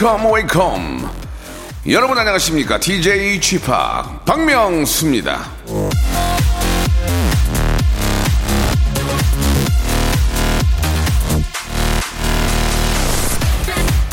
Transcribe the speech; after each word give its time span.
Wake 0.00 0.21
up 0.21 0.32
wake 0.32 0.84
up 0.84 1.10
여러분 1.90 2.16
안녕하십니까? 2.16 2.80
DJ 2.80 3.38
G-Park 3.38 4.22
박명수입니다. 4.24 5.44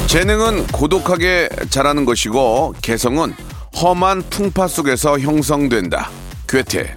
재능은 0.08 0.68
고독하게 0.68 1.48
자라는 1.70 2.04
것이고 2.04 2.76
개성은 2.82 3.34
험한 3.82 4.24
풍파 4.30 4.68
속에서 4.68 5.18
형성된다. 5.18 6.10
괴테 6.50 6.97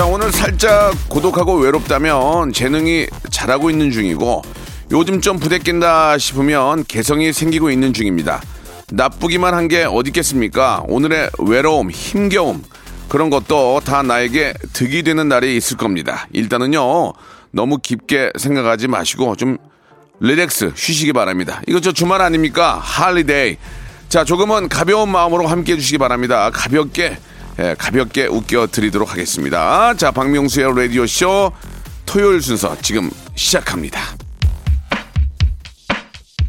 자 0.00 0.06
오늘 0.06 0.32
살짝 0.32 0.94
고독하고 1.10 1.56
외롭다면 1.56 2.54
재능이 2.54 3.06
자라고 3.28 3.68
있는 3.68 3.90
중이고 3.90 4.40
요즘 4.92 5.20
좀 5.20 5.38
부대낀다 5.38 6.16
싶으면 6.16 6.86
개성이 6.88 7.34
생기고 7.34 7.70
있는 7.70 7.92
중입니다. 7.92 8.40
나쁘기만 8.92 9.52
한 9.52 9.68
게 9.68 9.84
어디 9.84 10.08
있겠습니까? 10.08 10.84
오늘의 10.88 11.28
외로움, 11.40 11.90
힘겨움 11.90 12.62
그런 13.10 13.28
것도 13.28 13.82
다 13.84 14.02
나에게 14.02 14.54
득이 14.72 15.02
되는 15.02 15.28
날이 15.28 15.54
있을 15.58 15.76
겁니다. 15.76 16.26
일단은요 16.32 17.12
너무 17.50 17.76
깊게 17.76 18.30
생각하지 18.38 18.88
마시고 18.88 19.36
좀 19.36 19.58
relax 20.20 20.72
쉬시기 20.76 21.12
바랍니다. 21.12 21.60
이거 21.68 21.78
저 21.78 21.92
주말 21.92 22.22
아닙니까? 22.22 22.78
holiday. 22.82 23.58
자 24.08 24.24
조금은 24.24 24.70
가벼운 24.70 25.10
마음으로 25.10 25.46
함께 25.46 25.74
해주시기 25.74 25.98
바랍니다. 25.98 26.48
가볍게 26.54 27.18
예, 27.60 27.74
가볍게 27.78 28.26
웃겨 28.26 28.68
드리도록 28.68 29.12
하겠습니다. 29.12 29.92
자, 29.94 30.10
박명수의 30.10 30.74
라디오 30.74 31.06
쇼 31.06 31.52
토요일 32.06 32.40
순서 32.40 32.74
지금 32.80 33.10
시작합니다. 33.34 34.00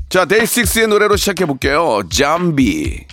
자, 0.07 0.23
데이식스의 0.23 0.87
노래로 0.87 1.17
시작해 1.17 1.45
볼게요. 1.45 2.01
잠비. 2.09 3.05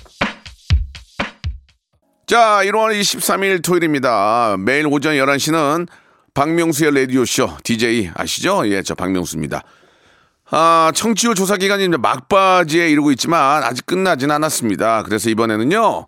자, 2.29 2.61
1월 2.63 2.99
23일 3.01 3.65
토요일입니다. 3.65 4.57
매일 4.61 4.87
오전 4.87 5.15
11시는 5.15 5.89
박명수의 6.35 6.95
라디오 6.95 7.25
쇼 7.25 7.51
DJ 7.65 8.13
아시죠? 8.15 8.63
예, 8.69 8.83
저 8.83 8.95
박명수입니다. 8.95 9.65
아, 10.51 10.93
청취율 10.95 11.35
조사 11.35 11.57
기간이 11.57 11.87
이제 11.87 11.97
막바지에 11.97 12.91
이르고 12.91 13.11
있지만 13.13 13.65
아직 13.65 13.87
끝나진 13.87 14.31
않았습니다. 14.31 15.03
그래서 15.03 15.31
이번에는요. 15.31 16.07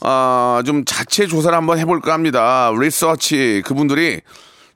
아, 0.00 0.62
좀 0.64 0.84
자체 0.84 1.26
조사를 1.26 1.56
한번 1.56 1.78
해볼까 1.78 2.12
합니다. 2.12 2.70
리서치 2.78 3.62
그분들이 3.64 4.20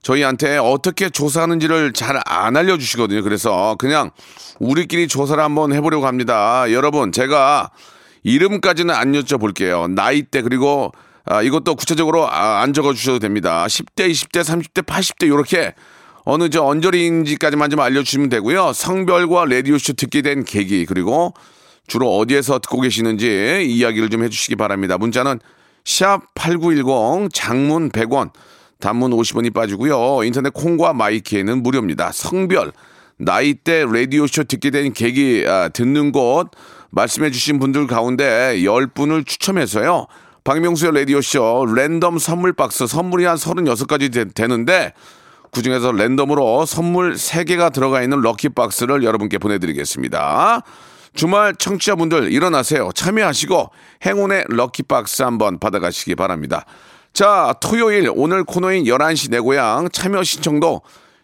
저희한테 0.03 0.59
어떻게 0.59 1.11
조사하는지를 1.11 1.93
잘 1.93 2.17
안 2.27 2.57
알려주시거든요. 2.57 3.23
그래서 3.23 3.77
그냥 3.79 4.11
우리끼리 4.59 5.07
조사를 5.09 5.43
한번 5.43 5.73
해보려고 5.73 6.07
합니다. 6.07 6.65
여러분, 6.73 7.13
제가 7.13 7.71
이름까지는 8.25 8.95
안 8.95 9.13
여쭤볼게요. 9.13 9.91
나이 9.91 10.23
대 10.23 10.43
그리고 10.43 10.93
아, 11.25 11.41
이것도 11.43 11.77
구체적으로 11.77 12.29
아, 12.29 12.61
안 12.63 12.73
적어주셔도 12.73 13.21
됩니다. 13.21 13.65
10대, 13.67 14.11
20대, 14.11 14.43
30대, 14.43 14.85
80대 14.85 15.27
이렇게 15.27 15.75
어느 16.25 16.51
저 16.51 16.63
언저리인지까지만 16.65 17.71
좀 17.71 17.81
알려주시면 17.81 18.29
되고요. 18.29 18.73
성별과 18.73 19.45
라디오쇼 19.47 19.93
듣게 19.95 20.23
된 20.23 20.45
계기 20.45 20.85
그리고 20.87 21.33
주로 21.87 22.17
어디에서 22.17 22.59
듣고 22.61 22.81
계시는지 22.81 23.67
이야기를 23.69 24.09
좀 24.11 24.25
해주시기 24.25 24.57
바랍니다. 24.57 24.99
문자는 24.99 25.41
샵 25.85 26.23
8910 26.35 27.33
장문 27.33 27.91
100원 27.91 28.31
단문 28.81 29.13
50원이 29.13 29.55
빠지고요. 29.55 30.25
인터넷 30.25 30.53
콩과 30.53 30.93
마이키에는 30.93 31.63
무료입니다. 31.63 32.11
성별, 32.13 32.73
나이대 33.17 33.85
라디오쇼 33.85 34.45
듣게 34.45 34.71
된 34.71 34.93
계기 34.93 35.45
아, 35.47 35.69
듣는 35.69 36.13
곳 36.13 36.51
말씀해 36.91 37.31
주신 37.31 37.59
분들 37.59 37.87
가운데 37.87 38.57
10분을 38.59 39.27
추첨해서요. 39.27 40.07
박명수의 40.45 40.93
라디오쇼 40.95 41.67
랜덤 41.75 42.19
선물 42.19 42.53
박스 42.53 42.87
선물이 42.87 43.25
한 43.25 43.37
36가지 43.37 44.13
되, 44.13 44.25
되는데 44.25 44.93
그중에서 45.53 45.93
랜덤으로 45.93 46.67
선물 46.67 47.15
3개가 47.15 47.73
들어가 47.73 48.03
있는 48.03 48.21
럭키 48.21 48.51
박스를 48.51 49.05
여러분께 49.05 49.39
보내드리겠습니다. 49.39 50.63
주말 51.15 51.55
청취자분들 51.55 52.33
일어나세요. 52.33 52.91
참여하시고 52.95 53.71
행운의 54.07 54.45
lucky 54.49 54.95
box 54.95 55.23
한번 55.23 55.59
받아가시기 55.59 56.15
바랍니다. 56.15 56.65
자, 57.13 57.55
토요일 57.61 58.11
오늘 58.15 58.45
코너인 58.45 58.85
11시 58.85 59.31
내 59.31 59.39
고향 59.39 59.89
참여 59.91 60.23
신청도 60.23 60.81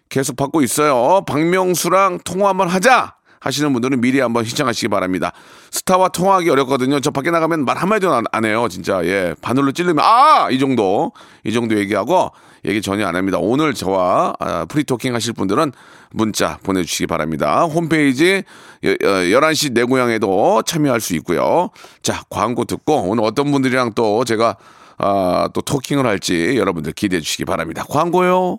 계속 0.08 0.36
받고 0.36 0.62
있어요. 0.62 1.22
박명수랑 1.26 2.20
통화 2.24 2.50
한번 2.50 2.68
하자! 2.68 3.18
하시는 3.40 3.72
분들은 3.72 4.00
미리 4.00 4.20
한번 4.20 4.44
신청하시기 4.44 4.88
바랍니다. 4.88 5.32
스타와 5.70 6.08
통화하기 6.08 6.50
어렵거든요. 6.50 7.00
저 7.00 7.10
밖에 7.10 7.30
나가면 7.30 7.64
말 7.64 7.76
한마디도 7.76 8.12
안, 8.12 8.24
안 8.32 8.44
해요. 8.44 8.66
진짜. 8.68 9.04
예. 9.04 9.34
바늘로 9.40 9.70
찔르면, 9.72 10.04
아! 10.04 10.48
이 10.50 10.58
정도. 10.58 11.12
이 11.44 11.52
정도 11.52 11.78
얘기하고 11.78 12.32
얘기 12.64 12.82
전혀 12.82 13.06
안 13.06 13.14
합니다. 13.14 13.38
오늘 13.40 13.74
저와 13.74 14.34
아, 14.40 14.64
free 14.68 14.85
talking 14.85 15.14
하실 15.14 15.32
분들은 15.34 15.72
문자 16.12 16.58
보내주시기 16.58 17.06
바랍니다. 17.06 17.64
홈페이지 17.64 18.42
11시 18.82 19.72
내 19.72 19.84
고향에도 19.84 20.62
참여할 20.62 21.00
수 21.00 21.14
있고요. 21.16 21.70
자, 22.02 22.22
광고 22.30 22.64
듣고 22.64 23.02
오늘 23.02 23.24
어떤 23.24 23.50
분들이랑 23.50 23.92
또 23.94 24.24
제가 24.24 24.56
아, 24.98 25.48
또 25.54 25.60
토킹을 25.60 26.06
할지 26.06 26.56
여러분들 26.56 26.92
기대해 26.92 27.20
주시기 27.20 27.44
바랍니다. 27.44 27.84
광고요. 27.88 28.58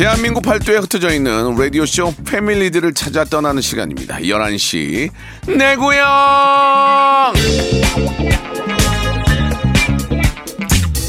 대한민국 0.00 0.42
팔도에 0.42 0.78
흩어져 0.78 1.10
있는 1.10 1.54
라디오쇼 1.56 2.14
패밀리들을 2.24 2.94
찾아 2.94 3.22
떠나는 3.22 3.60
시간입니다. 3.60 4.16
11시 4.20 5.10
내 5.58 5.76
고향! 5.76 7.34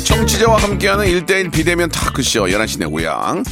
청취자와 0.04 0.58
함께하는 0.58 1.06
1대1 1.06 1.54
비대면 1.54 1.88
타크쇼 1.88 2.48
11시 2.48 2.80
내 2.80 2.86
고향. 2.86 3.46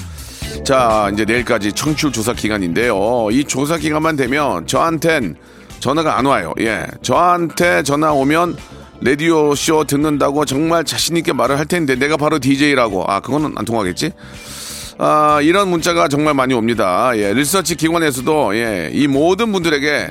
자, 0.66 1.10
이제 1.14 1.24
내일까지 1.24 1.72
청취율 1.72 2.12
조사 2.12 2.34
기간인데요. 2.34 3.30
이 3.32 3.46
조사 3.46 3.78
기간만 3.78 4.18
되면 4.18 4.68
저한텐 4.68 5.38
전화가 5.80 6.18
안 6.18 6.26
와요. 6.26 6.54
예. 6.60 6.86
저한테 7.02 7.84
전화 7.84 8.12
오면 8.12 8.58
라디오 9.00 9.56
쇼 9.56 9.86
듣는다고 9.86 10.44
정말 10.44 10.84
자신 10.84 11.16
있게 11.16 11.32
말을 11.32 11.58
할 11.58 11.66
텐데 11.66 11.96
내가 11.96 12.18
바로 12.18 12.40
DJ라고. 12.40 13.06
아, 13.08 13.22
그거는 13.22 13.54
안 13.56 13.64
통하겠지? 13.64 14.12
아, 15.02 15.40
이런 15.42 15.70
문자가 15.70 16.10
정말 16.10 16.34
많이 16.34 16.54
옵니다. 16.54 17.14
예, 17.16 17.34
리서치 17.34 17.76
기관에서도 17.76 18.56
예, 18.58 18.90
이 18.92 19.08
모든 19.08 19.54
분들에게 19.54 20.10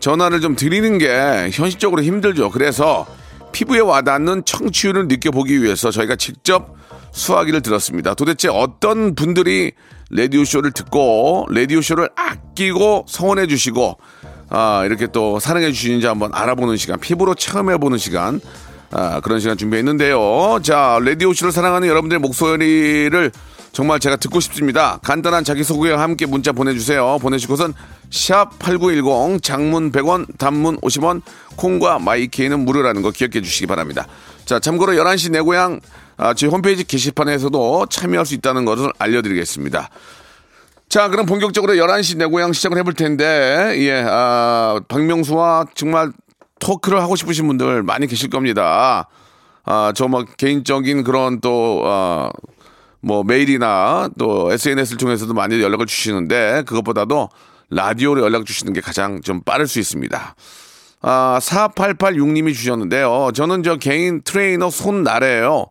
전화를 0.00 0.40
좀 0.40 0.56
드리는 0.56 0.96
게 0.96 1.50
현실적으로 1.52 2.02
힘들죠. 2.02 2.50
그래서 2.50 3.06
피부에 3.52 3.80
와닿는 3.80 4.46
청취율을 4.46 5.08
느껴보기 5.08 5.62
위해서 5.62 5.90
저희가 5.90 6.16
직접 6.16 6.74
수화기를 7.12 7.60
들었습니다. 7.60 8.14
도대체 8.14 8.48
어떤 8.48 9.14
분들이 9.14 9.72
라디오쇼를 10.10 10.72
듣고 10.72 11.46
라디오쇼를 11.50 12.08
아끼고 12.16 13.04
성원해 13.06 13.46
주시고 13.46 13.98
아, 14.48 14.84
이렇게 14.86 15.06
또 15.06 15.38
사랑해 15.38 15.70
주시는지 15.70 16.06
한번 16.06 16.30
알아보는 16.32 16.78
시간, 16.78 16.98
피부로 16.98 17.34
체험해 17.34 17.76
보는 17.76 17.98
시간 17.98 18.40
아, 18.90 19.20
그런 19.20 19.38
시간 19.38 19.58
준비했는데요. 19.58 20.60
자, 20.62 20.98
라디오쇼를 21.04 21.52
사랑하는 21.52 21.88
여러분들의 21.88 22.20
목소리를 22.20 23.30
정말 23.74 23.98
제가 23.98 24.14
듣고 24.16 24.38
싶습니다. 24.38 24.98
간단한 25.02 25.42
자기소개와 25.42 26.00
함께 26.00 26.26
문자 26.26 26.52
보내주세요. 26.52 27.18
곳은 27.48 27.74
샵8910 28.08 29.42
장문 29.42 29.90
100원 29.90 30.38
단문 30.38 30.80
50원 30.80 31.22
콩과 31.56 31.98
마이케이는 31.98 32.60
무료라는 32.60 33.02
거 33.02 33.10
기억해 33.10 33.42
주시기 33.42 33.66
바랍니다. 33.66 34.06
자 34.44 34.60
참고로 34.60 34.92
11시 34.92 35.32
내 35.32 35.40
고향 35.40 35.80
아, 36.16 36.34
저희 36.34 36.50
홈페이지 36.50 36.84
게시판에서도 36.84 37.86
참여할 37.86 38.24
수 38.24 38.34
있다는 38.34 38.64
것을 38.64 38.92
알려드리겠습니다. 38.96 39.90
자, 40.88 41.08
그럼 41.08 41.26
본격적으로 41.26 41.72
11시 41.72 42.18
내 42.18 42.26
고향 42.26 42.52
시작을 42.52 42.78
해볼 42.78 42.94
텐데, 42.94 43.74
예, 43.78 44.04
아, 44.06 44.78
박명수와 44.86 45.66
정말 45.74 46.12
토크를 46.60 47.02
하고 47.02 47.16
싶으신 47.16 47.48
분들 47.48 47.82
많이 47.82 48.06
계실 48.06 48.30
겁니다. 48.30 49.08
아, 49.64 49.92
저뭐 49.96 50.26
개인적인 50.36 51.02
그런 51.02 51.40
또, 51.40 51.82
아, 51.84 52.30
뭐 53.04 53.22
메일이나 53.24 54.08
또 54.18 54.50
SNS를 54.52 54.98
통해서도 54.98 55.34
많이 55.34 55.60
연락을 55.60 55.86
주시는데, 55.86 56.62
그것보다도 56.66 57.28
라디오로 57.70 58.22
연락 58.22 58.46
주시는 58.46 58.72
게 58.72 58.80
가장 58.80 59.20
좀 59.20 59.40
빠를 59.42 59.66
수 59.66 59.78
있습니다. 59.78 60.34
아, 61.02 61.38
4886님이 61.42 62.54
주셨는데요. 62.54 63.30
저는 63.34 63.62
저 63.62 63.76
개인 63.76 64.22
트레이너 64.22 64.70
손나래예요. 64.70 65.66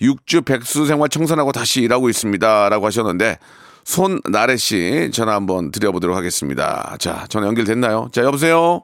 육주 0.00 0.42
백수 0.42 0.86
생활 0.86 1.10
청산하고 1.10 1.52
다시 1.52 1.82
일하고 1.82 2.08
있습니다. 2.08 2.68
라고 2.70 2.86
하셨는데, 2.86 3.38
손나래 3.84 4.56
씨 4.56 5.10
전화 5.12 5.34
한번 5.34 5.70
드려보도록 5.70 6.16
하겠습니다. 6.16 6.96
자, 6.98 7.26
전화 7.28 7.46
연결됐나요? 7.48 8.08
자, 8.12 8.22
여보세요? 8.22 8.82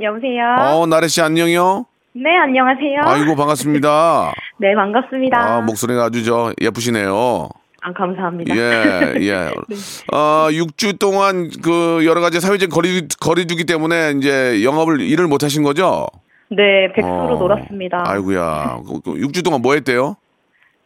여보세요. 0.00 0.56
어, 0.58 0.86
나래 0.86 1.08
씨 1.08 1.20
안녕요? 1.22 1.86
네, 2.12 2.36
안녕하세요. 2.42 3.00
아이고, 3.04 3.36
반갑습니다. 3.36 4.32
네, 4.60 4.74
반갑습니다. 4.74 5.38
아, 5.38 5.60
목소리가 5.62 6.04
아주 6.04 6.22
저 6.22 6.52
예쁘시네요. 6.60 7.48
아, 7.80 7.92
감사합니다. 7.94 8.54
예, 8.54 9.14
예. 9.26 9.50
어, 10.12 10.48
6주 10.50 10.98
동안 10.98 11.48
그 11.62 12.04
여러 12.04 12.20
가지 12.20 12.40
사회적 12.40 12.68
거리, 12.68 13.08
거리두기 13.08 13.64
때문에 13.64 14.12
이제 14.18 14.62
영업을, 14.62 15.00
일을 15.00 15.28
못 15.28 15.42
하신 15.42 15.62
거죠? 15.62 16.06
네, 16.50 16.92
백수로 16.94 17.36
어, 17.36 17.38
놀았습니다. 17.38 18.02
아이고야. 18.04 18.80
그, 18.86 19.00
그 19.00 19.14
6주 19.14 19.42
동안 19.42 19.62
뭐 19.62 19.72
했대요? 19.72 20.16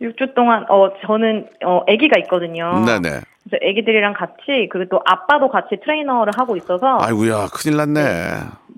6주 0.00 0.34
동안 0.34 0.64
어 0.68 0.90
저는 1.06 1.48
어 1.64 1.80
아기가 1.88 2.18
있거든요. 2.24 2.84
네네. 2.84 3.20
그래서 3.44 3.56
아기들이랑 3.70 4.14
같이 4.14 4.68
그리고 4.72 4.86
또 4.90 5.00
아빠도 5.04 5.48
같이 5.50 5.76
트레이너를 5.84 6.32
하고 6.36 6.56
있어서 6.56 6.98
아이고야, 7.00 7.46
큰일 7.54 7.76
났네. 7.76 8.00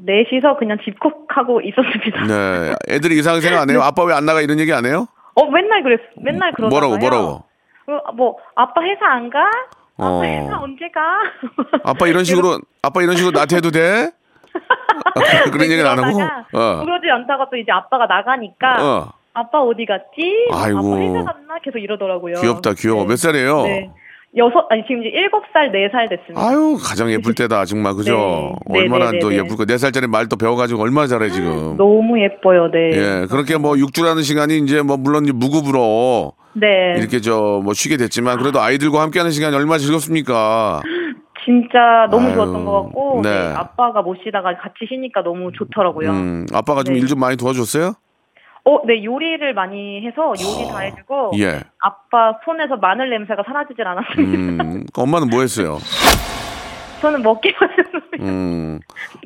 넷이서 0.05 0.57
그냥 0.59 0.79
집콕하고 0.85 1.61
있었습니다. 1.63 2.27
네. 2.27 2.75
애들이 2.89 3.19
이상하게 3.19 3.41
생각 3.43 3.63
안 3.63 3.71
해요? 3.71 3.81
아빠 3.83 4.03
왜 4.05 4.13
안 4.15 4.27
나가 4.27 4.41
이런 4.41 4.59
얘기 4.59 4.73
안 4.73 4.85
해요? 4.85 5.07
어, 5.35 5.45
맨날 5.51 5.83
그랬 5.83 6.01
맨날 6.17 6.53
그러다가요. 6.53 6.69
뭐라고, 6.71 6.99
뭐라고? 6.99 7.45
어, 8.09 8.13
뭐 8.13 8.37
아빠 8.55 8.83
회사 8.83 9.07
안 9.07 9.31
가? 9.31 9.39
아빠 9.99 10.07
어. 10.09 10.23
회사 10.23 10.59
언제 10.61 10.89
가? 10.91 11.01
아빠 11.85 12.07
이런 12.09 12.25
식으로, 12.25 12.59
아빠 12.83 13.03
이런 13.03 13.17
식으로 13.17 13.33
나한테 13.33 13.57
해도 13.57 13.71
돼? 13.71 14.11
그런 15.53 15.65
얘기는 15.71 15.87
안 15.87 15.99
하고? 16.03 16.19
어. 16.21 16.85
그러지 16.85 17.09
않다가 17.11 17.49
또 17.51 17.57
이제 17.57 17.71
아빠가 17.73 18.07
나가니까 18.07 18.77
어. 18.81 19.13
아빠 19.38 19.61
어디 19.62 19.85
갔지? 19.85 20.49
아이고. 20.53 20.79
아빠 20.79 20.97
회사 20.99 21.25
갔나? 21.25 21.59
계속 21.62 21.79
이러더라고요. 21.79 22.41
귀엽다, 22.41 22.73
귀여워. 22.75 23.03
네. 23.03 23.09
몇 23.09 23.17
살이에요? 23.17 23.62
네. 23.65 23.91
여섯, 24.38 24.67
아니, 24.71 24.83
지금 24.87 25.00
이제 25.05 25.11
일곱 25.15 25.44
살, 25.53 25.71
네 25.73 25.88
살 25.93 26.09
됐습니다. 26.09 26.41
아유, 26.41 26.77
가장 26.83 27.11
예쁠 27.11 27.35
때다, 27.37 27.65
정말, 27.67 27.94
그죠? 27.94 28.55
네. 28.67 28.81
얼마나 28.81 29.06
네, 29.06 29.12
네, 29.12 29.19
또 29.19 29.29
네, 29.29 29.37
네. 29.37 29.43
예쁠 29.44 29.56
거. 29.56 29.65
네 29.67 29.77
살짜리 29.79 30.06
말 30.06 30.29
또 30.29 30.37
배워가지고 30.37 30.83
얼마나 30.83 31.06
잘해, 31.06 31.29
지금. 31.31 31.77
너무 31.79 32.19
예뻐요, 32.21 32.71
네. 32.71 32.91
예, 33.23 33.27
그렇게 33.31 33.56
뭐 33.59 33.73
6주라는 33.75 34.23
시간이 34.23 34.59
이제 34.59 34.81
뭐 34.83 34.97
물론 34.97 35.25
이제 35.25 35.33
무급으로 35.33 36.32
네. 36.55 36.94
이렇게 36.99 37.21
저 37.21 37.61
뭐 37.62 37.75
쉬게 37.75 37.97
됐지만 37.99 38.39
그래도 38.39 38.61
아이들과 38.61 39.03
함께하는 39.03 39.31
시간이 39.32 39.55
얼마나 39.55 39.79
즐겁습니까? 39.79 40.81
진짜 41.44 42.09
너무 42.11 42.27
아유, 42.27 42.35
좋았던 42.35 42.65
것 42.65 42.82
같고, 42.85 43.21
네. 43.23 43.31
네. 43.31 43.55
아빠가 43.55 44.03
못 44.03 44.17
쉬다가 44.25 44.56
같이 44.56 44.75
쉬니까 44.89 45.23
너무 45.23 45.53
좋더라고요. 45.53 46.11
음, 46.11 46.47
아빠가 46.53 46.82
좀 46.82 46.94
네. 46.94 47.00
일좀 47.00 47.21
많이 47.21 47.37
도와줬어요? 47.37 47.93
어, 48.69 48.85
네, 48.85 49.03
요리를 49.05 49.55
많이 49.55 50.05
해서 50.05 50.33
요리 50.41 50.69
다 50.69 50.81
해주고, 50.81 51.31
예. 51.39 51.61
아빠 51.79 52.37
손에서 52.45 52.77
마늘 52.77 53.11
냄새가 53.11 53.45
사라지질 53.47 53.87
않았습니다. 53.87 54.65
음, 54.65 54.85
엄마는 54.97 55.29
뭐 55.31 55.41
했어요? 55.43 55.79
저는 57.01 57.23
먹기만 57.23 57.71
했습니다. 57.79 58.25
음, 58.25 58.81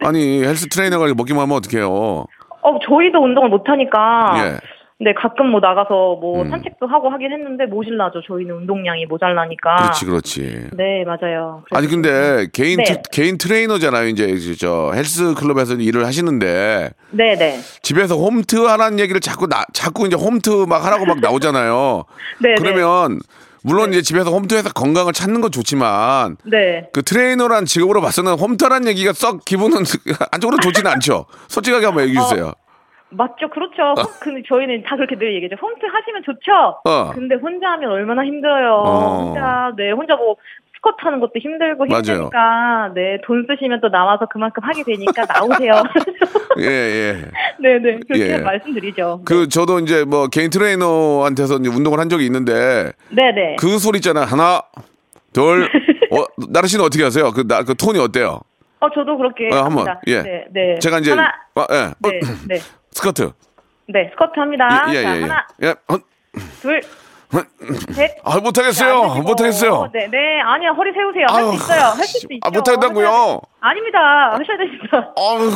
아니 0.05 0.43
헬스 0.45 0.69
트레이너가 0.69 1.07
먹기만 1.15 1.43
하면 1.43 1.57
어떡해요? 1.57 1.89
어, 1.91 2.79
저희도 2.87 3.19
운동을 3.19 3.49
못하니까, 3.49 4.35
예. 4.37 4.59
네, 5.03 5.15
가끔 5.15 5.47
뭐 5.51 5.61
나가서 5.61 5.89
뭐 6.21 6.43
음. 6.43 6.51
산책도 6.51 6.87
하고 6.87 7.09
하긴 7.09 7.33
했는데 7.33 7.65
모질라죠. 7.65 8.21
저희는 8.27 8.55
운동량이 8.55 9.07
모자라니까. 9.07 9.77
그렇지, 9.77 10.05
그렇지. 10.05 10.69
네, 10.75 11.05
맞아요. 11.07 11.65
아니 11.71 11.87
근데 11.87 12.47
개인 12.53 12.77
네. 12.77 12.85
트- 12.85 13.03
개인 13.11 13.39
트레이너잖아요. 13.39 14.09
이제 14.09 14.37
저 14.59 14.93
헬스 14.95 15.33
클럽에서 15.35 15.75
일을 15.77 16.05
하시는데 16.05 16.91
네, 17.13 17.35
네. 17.37 17.59
집에서 17.83 18.17
홈트 18.17 18.57
하라는 18.57 19.01
얘기를 19.01 19.23
자꾸 19.23 19.47
나 19.47 19.65
자꾸 19.73 20.07
이제 20.07 20.17
홈트 20.17 20.67
막 20.69 20.85
하라고 20.85 21.07
막 21.07 21.21
나오잖아요. 21.21 22.05
네, 22.43 22.55
그러면 22.59 23.21
물론 23.63 23.91
이제 23.95 24.03
집에서 24.03 24.31
홈트해서 24.31 24.71
건강을 24.75 25.15
찾는 25.15 25.41
건 25.41 25.51
좋지만 25.51 26.37
네. 26.45 26.89
그 26.93 27.03
트레이너란 27.03 27.65
직업으로 27.65 28.03
봐서는 28.03 28.35
홈트라는 28.35 28.87
얘기가 28.89 29.15
썩 29.15 29.47
기분은 29.47 29.79
안쪽으로 30.33 30.59
좋지는 30.61 30.91
않죠. 30.91 31.25
솔직하게 31.49 31.87
한번 31.87 32.05
얘기해 32.05 32.21
주세요. 32.23 32.53
맞죠. 33.11 33.49
그렇죠. 33.51 33.95
근데 34.21 34.43
저희는 34.47 34.83
다 34.85 34.97
그렇게 34.97 35.17
늘 35.17 35.35
얘기하죠. 35.35 35.57
홈트 35.61 35.85
하시면 35.85 36.23
좋죠. 36.25 36.81
어. 36.85 37.11
근데 37.13 37.35
혼자 37.35 37.73
하면 37.73 37.91
얼마나 37.91 38.25
힘들어요. 38.25 38.73
어. 38.73 39.23
혼자, 39.25 39.73
네, 39.77 39.91
혼자 39.91 40.17
뭐 40.17 40.37
스쿼트 40.77 40.97
하는 41.01 41.21
것도 41.21 41.33
힘들고. 41.39 41.87
힘드니까, 41.87 42.93
네, 42.95 43.19
돈 43.25 43.47
쓰시면 43.49 43.81
또 43.81 43.89
나와서 43.91 44.27
그만큼 44.27 44.63
하게 44.65 44.83
되니까 44.83 45.27
나오세요. 45.27 45.83
예, 46.59 46.65
예. 46.65 47.13
네, 47.61 47.79
네. 47.79 47.99
그렇게 48.09 48.35
예. 48.35 48.39
말씀드리죠. 48.39 49.23
그 49.25 49.49
저도 49.49 49.81
이제 49.81 50.05
뭐 50.05 50.29
개인 50.29 50.51
트레이너한테서 50.51 51.57
이제 51.57 51.69
운동을 51.69 51.99
한 51.99 52.09
적이 52.09 52.27
있는데 52.27 52.93
네, 53.11 53.33
네. 53.33 53.57
그 53.59 53.79
소리 53.79 53.99
있잖아요. 53.99 54.25
하나, 54.25 54.63
둘. 55.33 55.69
어, 56.13 56.25
나르 56.51 56.67
씨는 56.67 56.85
어떻게 56.85 57.05
하세요? 57.05 57.31
그, 57.31 57.47
나, 57.47 57.63
그 57.63 57.75
톤이 57.75 57.99
어때요? 57.99 58.41
어, 58.81 58.89
저도 58.91 59.17
그렇게. 59.17 59.49
어, 59.53 59.65
한번. 59.65 59.87
예. 60.07 60.23
네, 60.23 60.45
네. 60.51 60.79
제가 60.79 60.99
이제 60.99 61.11
하나, 61.11 61.31
어, 61.55 61.65
예. 61.71 61.93
네, 62.01 62.21
네. 62.49 62.59
스커트. 62.93 63.33
네, 63.89 64.09
스쿼트 64.13 64.39
합니다. 64.39 64.87
예, 64.91 64.95
예, 64.97 65.03
자, 65.03 65.17
예. 65.17 65.21
하나, 65.23 65.47
예. 65.63 65.69
어, 65.89 65.97
둘, 66.61 66.81
셋. 67.93 68.17
아, 68.25 68.39
못하겠어요. 68.39 69.15
자, 69.15 69.21
못하겠어요. 69.23 69.91
네, 69.93 70.09
네. 70.11 70.41
아니야, 70.41 70.71
허리 70.71 70.93
세우세요. 70.93 71.27
할 71.29 71.45
수 71.45 71.55
있어요. 71.55 71.81
할 71.87 72.05
수 72.05 72.27
있죠. 72.31 72.41
아, 72.43 72.51
못하겠다고요? 72.51 73.07
하셔야. 73.09 73.39
아닙니다. 73.61 73.99
하셔야 74.33 74.57
됩니다. 74.59 75.13
어우, 75.17 75.51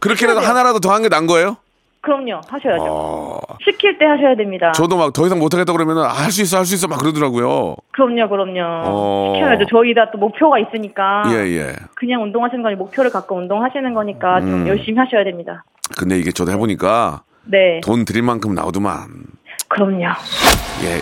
그렇게라도. 0.00 0.40
하나라도 0.40 0.80
더 0.80 0.90
한 0.92 1.02
게 1.02 1.08
난 1.08 1.26
거예요? 1.26 1.56
그럼요. 2.02 2.40
하셔야죠. 2.48 3.40
시킬 3.64 3.96
때 3.96 4.04
하셔야 4.04 4.34
됩니다. 4.34 4.70
어. 4.70 4.72
저도 4.72 4.96
막 4.96 5.12
더 5.12 5.24
이상 5.24 5.38
못하겠다 5.38 5.72
그러면 5.72 5.98
은 5.98 6.02
할 6.04 6.32
수 6.32 6.42
있어, 6.42 6.58
할 6.58 6.64
수 6.66 6.74
있어 6.74 6.88
막 6.88 6.98
그러더라고요. 6.98 7.76
그럼요, 7.92 8.28
그럼요. 8.28 8.60
어. 8.86 9.32
시켜야죠. 9.36 9.66
저희 9.70 9.94
다 9.94 10.10
또 10.10 10.18
목표가 10.18 10.58
있으니까. 10.58 11.22
예, 11.28 11.46
예. 11.58 11.72
그냥 11.94 12.22
운동하시는 12.24 12.60
거니 12.62 12.74
목표를 12.74 13.10
갖고 13.12 13.36
운동하시는 13.36 13.94
거니까 13.94 14.38
음. 14.38 14.50
좀 14.50 14.68
열심히 14.68 14.98
하셔야 14.98 15.22
됩니다. 15.22 15.64
근데 15.96 16.18
이게 16.18 16.32
저도 16.32 16.52
해보니까 16.52 17.22
네. 17.44 17.80
돈 17.82 18.04
드릴 18.04 18.22
만큼 18.22 18.54
나오더만. 18.54 19.08
그럼요. 19.68 20.04
예. 20.84 21.00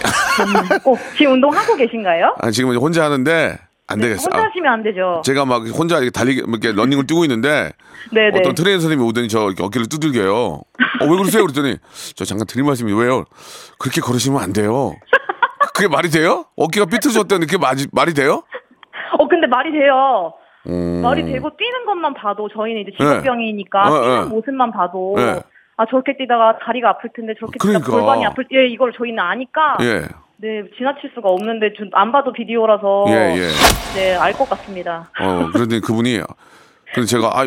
꼭 0.85 0.99
지금 1.17 1.33
운동하고 1.35 1.77
계신가요? 1.77 2.37
아, 2.41 2.51
지금 2.51 2.75
혼자 2.77 3.05
하는데 3.05 3.59
안 3.89 4.01
되겠어. 4.01 4.25
혼자 4.25 4.39
아, 4.39 4.47
하시면 4.47 4.73
안 4.73 4.83
되죠. 4.83 5.23
제가 5.25 5.45
막 5.45 5.67
혼자 5.69 5.97
이렇게 5.97 6.11
달리기, 6.11 6.45
이렇게 6.47 6.73
러닝을 6.73 7.07
뛰고 7.07 7.25
있는데 7.25 7.73
네네. 8.13 8.39
어떤 8.39 8.55
트레이너 8.55 8.81
선생님이 8.81 9.09
오더니 9.09 9.29
저 9.29 9.47
이렇게 9.47 9.65
어깨를 9.65 9.89
두들겨요. 9.89 10.35
어, 10.37 10.63
왜 11.03 11.09
그러세요? 11.09 11.43
그랬더니 11.43 11.77
저 12.15 12.25
잠깐 12.25 12.47
드릴 12.47 12.65
말씀이 12.65 12.93
왜요? 12.93 13.25
그렇게 13.79 14.01
걸으시면 14.01 14.41
안 14.41 14.53
돼요. 14.53 14.95
그게 15.75 15.89
말이 15.89 16.11
돼요? 16.11 16.45
어깨가 16.57 16.87
삐뚤어졌다는데 16.87 17.47
그게 17.47 17.59
말이, 17.59 17.87
말이 17.93 18.15
돼요? 18.15 18.45
어, 19.19 19.27
근데 19.29 19.47
말이 19.49 19.73
돼요. 19.73 20.33
음. 20.69 21.01
말이 21.03 21.25
되고 21.25 21.51
뛰는 21.57 21.87
것만 21.87 22.15
봐도 22.15 22.49
저희는 22.49 22.83
이제 22.83 22.91
네. 22.91 22.97
직업병이니까 22.97 23.81
어, 23.89 24.01
뛰는 24.01 24.19
어. 24.19 24.27
모습만 24.27 24.73
봐도 24.73 25.15
네. 25.17 25.41
아 25.77 25.87
저렇게 25.87 26.17
뛰다가 26.17 26.59
다리가 26.59 26.91
아플 26.91 27.11
텐데 27.15 27.35
저렇게 27.39 27.59
그러니까. 27.59 27.85
뛰다가 27.85 27.99
골반이 27.99 28.27
아플 28.27 28.45
때 28.45 28.57
예, 28.57 28.67
이걸 28.67 28.93
저희는 28.93 29.19
아니까 29.19 29.79
예. 29.81 30.03
네 30.37 30.65
지나칠 30.77 31.11
수가 31.15 31.29
없는데 31.31 31.73
좀안 31.75 32.13
봐도 32.13 32.33
비디오라서 32.33 33.05
예, 33.09 33.37
예. 33.39 33.49
네알 33.95 34.35
것 34.35 34.49
같습니다. 34.51 35.11
어, 35.19 35.49
그러더니 35.53 35.81
그분이 35.81 36.21
그래서 36.95 37.09
제가 37.09 37.29
아, 37.41 37.45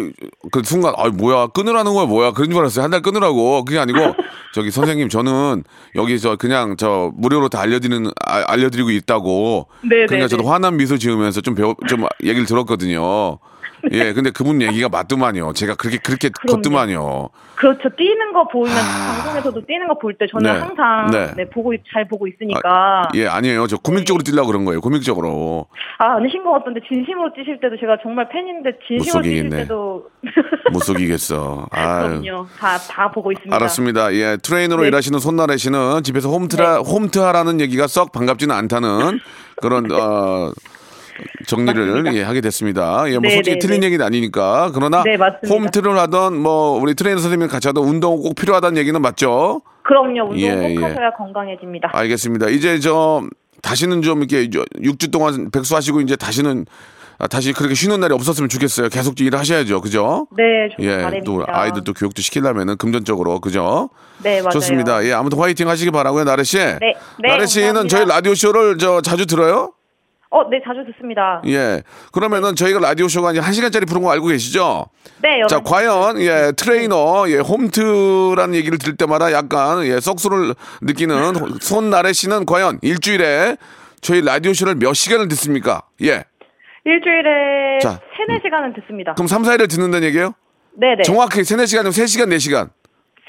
그 0.52 0.62
순간 0.64 0.94
아 0.98 1.10
뭐야 1.10 1.48
끊으라는 1.48 1.94
거야 1.94 2.06
뭐야 2.06 2.32
그런 2.32 2.50
줄 2.52 2.60
알았어요. 2.60 2.84
한 2.84 2.92
달 2.92 3.02
끊으라고. 3.02 3.66
그게 3.66 3.80
아니고 3.80 4.16
저기 4.54 4.72
선생님 4.72 5.10
저는 5.10 5.64
여기 5.96 6.20
저 6.20 6.36
그냥 6.36 6.76
저 6.78 7.12
무료로 7.16 7.50
다 7.50 7.60
알려드리는 7.62 8.10
아, 8.26 8.44
알려드리고 8.48 8.92
있다고. 8.92 9.68
네, 9.82 10.06
그러니까 10.06 10.16
네, 10.16 10.28
저도 10.28 10.44
네. 10.44 10.50
화난 10.50 10.78
미소 10.78 10.98
지으면서 10.98 11.42
좀 11.42 11.56
배워 11.56 11.76
좀 11.88 12.06
얘기를 12.24 12.46
들었거든요 12.46 13.40
예, 13.92 14.14
근데 14.14 14.32
그분 14.32 14.62
얘기가 14.62 14.88
맞더만요. 14.90 15.54
제가 15.54 15.76
그렇게 15.76 15.98
그렇게 15.98 16.30
그럼요. 16.30 16.62
걷더만요. 16.62 17.30
그렇죠. 17.56 17.90
뛰는 17.96 18.34
거 18.34 18.48
보이면 18.48 18.76
방송에서도 18.78 19.66
뛰는 19.66 19.88
거 19.88 19.94
볼 20.00 20.18
때 20.18 20.26
저는 20.32 20.50
아. 20.50 20.54
네. 20.54 20.60
항상 20.60 21.12
네. 21.12 21.34
네. 21.38 21.50
보고 21.50 21.74
있- 21.74 21.82
잘 21.94 22.08
보고 22.08 22.28
있으니까 22.28 23.10
예, 23.16 23.28
아니에요. 23.28 23.68
저 23.68 23.78
코믹적으로 23.78 24.24
뛰려고 24.24 24.48
그런 24.48 24.66
거예요. 24.66 24.82
코믹적으로. 24.82 25.68
아 26.00 26.16
아니신 26.18 26.44
것 26.44 26.52
같던데 26.54 26.82
진심으로 26.88 27.34
뛰실 27.34 27.60
때도 27.60 27.78
제가 27.80 27.98
정말 28.02 28.28
팬인데 28.30 28.72
진심으로 28.88 29.22
뛰실 29.22 29.38
속이겠네. 29.44 29.64
때도 29.64 30.08
못 30.74 30.80
속이겠어. 30.80 31.68
아유. 31.72 32.20
그럼요. 32.22 32.48
다 32.60 32.78
다 32.78 33.12
보고 33.12 33.32
있습니다. 33.32 33.56
알았습니다. 33.56 34.14
예, 34.14 34.38
트레이너로 34.42 34.82
네. 34.84 34.88
일하시는 34.90 35.20
손나래 35.20 35.58
씨는 35.58 36.04
집에서 36.04 36.30
홈트라 36.30 36.80
홈트하라는 36.80 37.60
얘기가 37.62 37.88
썩 37.88 38.12
반갑지는 38.12 38.54
않다는 38.56 39.20
그런 39.62 39.86
어 39.92 40.52
정리를 41.48 41.86
맞습니다. 41.88 42.14
예, 42.16 42.24
하게 42.24 42.42
됐습니다. 42.42 43.04
예, 43.08 43.14
뭐 43.14 43.22
네, 43.22 43.36
솔직히 43.36 43.56
네, 43.56 43.60
틀린 43.60 43.82
네. 43.82 43.88
얘기는 43.88 44.06
아니니까 44.06 44.72
그러나 44.74 45.04
네, 45.04 45.18
맞습니다. 45.18 45.54
홈트를 45.54 45.98
하던 46.00 46.38
뭐 46.38 46.80
우리 46.80 46.96
트레이너 46.96 47.20
선생님 47.20 47.48
같이 47.48 47.68
하던 47.68 47.84
운동 47.84 48.22
꼭 48.22 48.36
필요하다는 48.36 48.78
얘기는 48.78 49.00
맞죠? 49.02 49.62
그럼요. 49.84 50.32
운동 50.32 50.40
예, 50.40 50.56
꼭 50.56 50.82
예. 50.82 50.86
하셔야 50.86 51.12
건강해집니다. 51.12 51.90
알겠습니다. 51.94 52.50
이제 52.50 52.80
저 52.80 53.24
다시는 53.62 54.02
좀 54.02 54.20
이렇게 54.24 54.48
6주 54.48 55.12
동안 55.12 55.50
백수하시고 55.52 56.02
이제 56.02 56.16
다시는 56.16 56.66
아, 57.20 57.28
다시 57.28 57.54
그렇게 57.54 57.76
쉬는 57.76 58.00
날이 58.00 58.14
없었으면 58.14 58.50
좋겠어요. 58.50 58.90
계속 58.90 59.20
일을 59.22 59.38
하셔야죠. 59.40 59.82
그죠? 59.82 60.28
네, 60.36 60.70
예, 60.80 60.98
바랍니다. 60.98 61.24
또 61.26 61.46
아이들 61.48 61.84
또 61.84 61.94
교육도 61.94 62.22
시키려면은 62.22 62.76
금전적으로 62.78 63.40
그죠? 63.40 63.90
네, 64.24 64.42
맞아요. 64.42 64.50
좋습니다. 64.50 65.06
예, 65.06 65.14
아무튼 65.14 65.38
화이팅 65.40 65.70
하시기 65.70 65.92
바라고요, 65.92 66.24
나래 66.24 66.44
씨. 66.44 66.58
네, 66.58 66.80
네, 66.80 66.96
나래 67.30 67.46
씨는. 67.46 67.88
저희 67.88 68.06
라디오 68.06 68.34
쇼를 68.34 68.78
저 68.78 69.02
자주 69.02 69.26
들어요? 69.26 69.72
어, 70.34 70.50
네, 70.50 70.60
자주 70.66 70.84
듣습니다. 70.92 71.44
예. 71.46 71.84
그러면은 72.12 72.56
저희가 72.56 72.80
라디오 72.80 73.08
쇼가 73.08 73.32
이제 73.32 73.40
1시간짜리 73.40 73.88
프로그램 73.88 74.06
거 74.06 74.12
알고 74.14 74.28
계시죠? 74.28 74.88
네, 75.22 75.38
여러 75.38 75.48
자, 75.48 75.60
과연 75.60 76.20
예, 76.22 76.52
트레이너 76.58 77.26
예, 77.30 77.38
홈트라는 77.38 78.56
얘기를 78.56 78.80
들을 78.80 78.98
때마다 78.98 79.32
약간 79.32 79.86
예, 79.86 80.00
썩소를 80.00 80.56
느끼는 80.82 81.60
손나래 81.62 82.14
씨는 82.14 82.48
과연 82.48 82.80
일주일에 82.82 83.58
저희 84.02 84.22
라디오 84.26 84.54
쇼를 84.54 84.74
몇 84.74 84.94
시간을 84.94 85.28
듣습니까? 85.30 85.84
예. 86.02 86.24
일주일에 86.84 87.78
자, 87.80 88.00
세네 88.18 88.40
시간은 88.44 88.74
듣습니다. 88.82 89.14
그럼 89.14 89.28
3, 89.28 89.44
4일을 89.44 89.70
듣는다는 89.70 90.08
얘기예요? 90.08 90.34
네, 90.76 90.96
네. 90.98 91.04
정확히 91.04 91.44
3, 91.44 91.60
4시간이면 91.60 91.90
3시간, 91.90 92.36
4시간. 92.36 92.70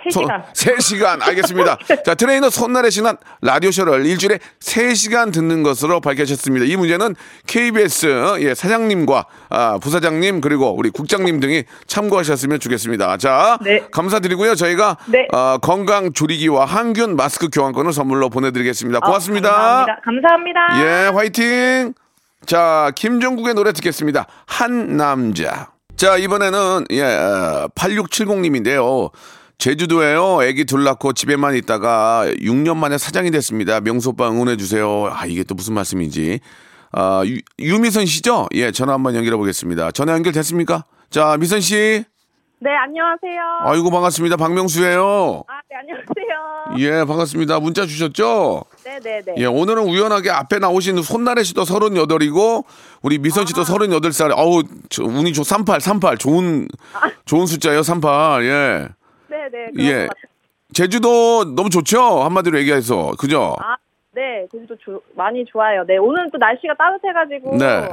세 0.05 0.11
시간. 0.11 1.19
3시간. 1.19 1.23
알겠습니다. 1.23 1.79
자, 2.05 2.15
트레이너 2.15 2.51
손나래 2.51 2.91
씨는 2.91 3.17
라디오쇼를 3.43 4.07
일주일에 4.07 4.39
3시간 4.61 5.33
듣는 5.33 5.63
것으로 5.63 6.01
밝혀졌습니다. 6.01 6.67
이 6.67 6.77
문제는 6.77 7.15
KBS 7.47 8.37
예, 8.41 8.55
사장님과 8.55 9.27
아, 9.51 9.79
부사장님 9.79 10.41
그리고 10.41 10.75
우리 10.77 10.91
국장님 10.91 11.41
등이 11.41 11.65
참고하셨으면 11.87 12.61
좋겠습니다. 12.61 13.17
자, 13.19 13.59
네. 13.63 13.83
감사드리고요. 13.91 14.55
저희가 14.55 14.97
네. 15.07 15.27
어, 15.33 15.59
건강 15.59 16.13
조리기와 16.13 16.65
항균 16.65 17.17
마스크 17.17 17.49
교환권을 17.53 17.93
선물로 17.93 18.31
보내드리겠습니다. 18.31 18.99
어, 18.99 19.01
고맙습니다. 19.01 19.51
감사합니다. 19.51 20.01
감사합니다. 20.05 20.61
예, 20.81 21.09
화이팅! 21.09 21.95
자, 22.47 22.93
김종국의 22.95 23.55
노래 23.55 23.73
듣겠습니다. 23.73 24.27
한 24.47 24.97
남자. 24.97 25.69
자, 25.97 26.17
이번에는, 26.17 26.87
예, 26.91 27.03
8670님인데요. 27.75 29.11
제주도에요. 29.59 30.43
애기 30.43 30.65
둘 30.65 30.85
낳고 30.85 31.13
집에만 31.13 31.55
있다가 31.57 32.27
6년 32.41 32.77
만에 32.77 32.99
사장이 32.99 33.31
됐습니다. 33.31 33.81
명수 33.81 34.11
오빠 34.11 34.29
응원해 34.31 34.57
주세요. 34.57 35.11
아, 35.13 35.27
이게 35.27 35.43
또 35.45 35.55
무슨 35.55 35.75
말씀인지. 35.75 36.41
아, 36.93 37.23
유, 37.27 37.39
유미선 37.59 38.07
씨죠? 38.07 38.49
예, 38.55 38.71
전화 38.71 38.93
한번 38.95 39.15
연결해 39.15 39.37
보겠습니다. 39.37 39.91
전화 39.93 40.13
연결 40.13 40.33
됐습니까? 40.33 40.85
자, 41.11 41.37
미선 41.39 41.61
씨. 41.61 42.05
네, 42.61 42.71
안녕하세요. 42.71 43.41
아이고, 43.65 43.91
반갑습니다. 43.91 44.37
박명수예요. 44.37 45.45
아, 45.49 45.53
네, 45.71 45.77
안녕하세요. 45.77 46.79
예, 46.79 47.05
반갑습니다. 47.05 47.61
문자 47.61 47.85
주셨죠? 47.85 48.65
네, 48.85 48.99
네, 49.03 49.21
네. 49.25 49.35
예, 49.39 49.45
오늘은 49.47 49.83
우연하게 49.83 50.31
앞에 50.31 50.59
나오신 50.61 51.03
손나래 51.03 51.43
씨도 51.43 51.65
서른여덟이고 51.65 52.65
우리 53.03 53.19
미선 53.19 53.45
씨도 53.47 53.65
서른여덟 53.65 54.13
살. 54.13 54.33
어우, 54.33 54.63
저 54.89 55.05
운이 55.05 55.33
좋 55.33 55.45
38, 55.45 55.81
38. 55.81 56.17
좋은 56.17 56.69
좋은 57.27 57.47
숫자예요, 57.47 57.83
38. 57.83 58.45
예. 58.45 58.89
네, 59.51 59.71
네. 59.75 59.85
예. 59.85 60.09
제주도 60.73 61.55
너무 61.55 61.71
좋죠? 61.71 62.23
한마디로 62.23 62.59
얘기해서. 62.59 63.13
그죠? 63.19 63.57
아, 63.61 63.77
네, 64.13 64.47
제주도 64.51 64.77
조, 64.77 65.01
많이 65.15 65.45
좋아요. 65.45 65.85
네, 65.87 65.97
오늘 65.97 66.31
또 66.31 66.39
날씨가 66.39 66.75
따뜻해가지고. 66.75 67.57
네. 67.59 67.89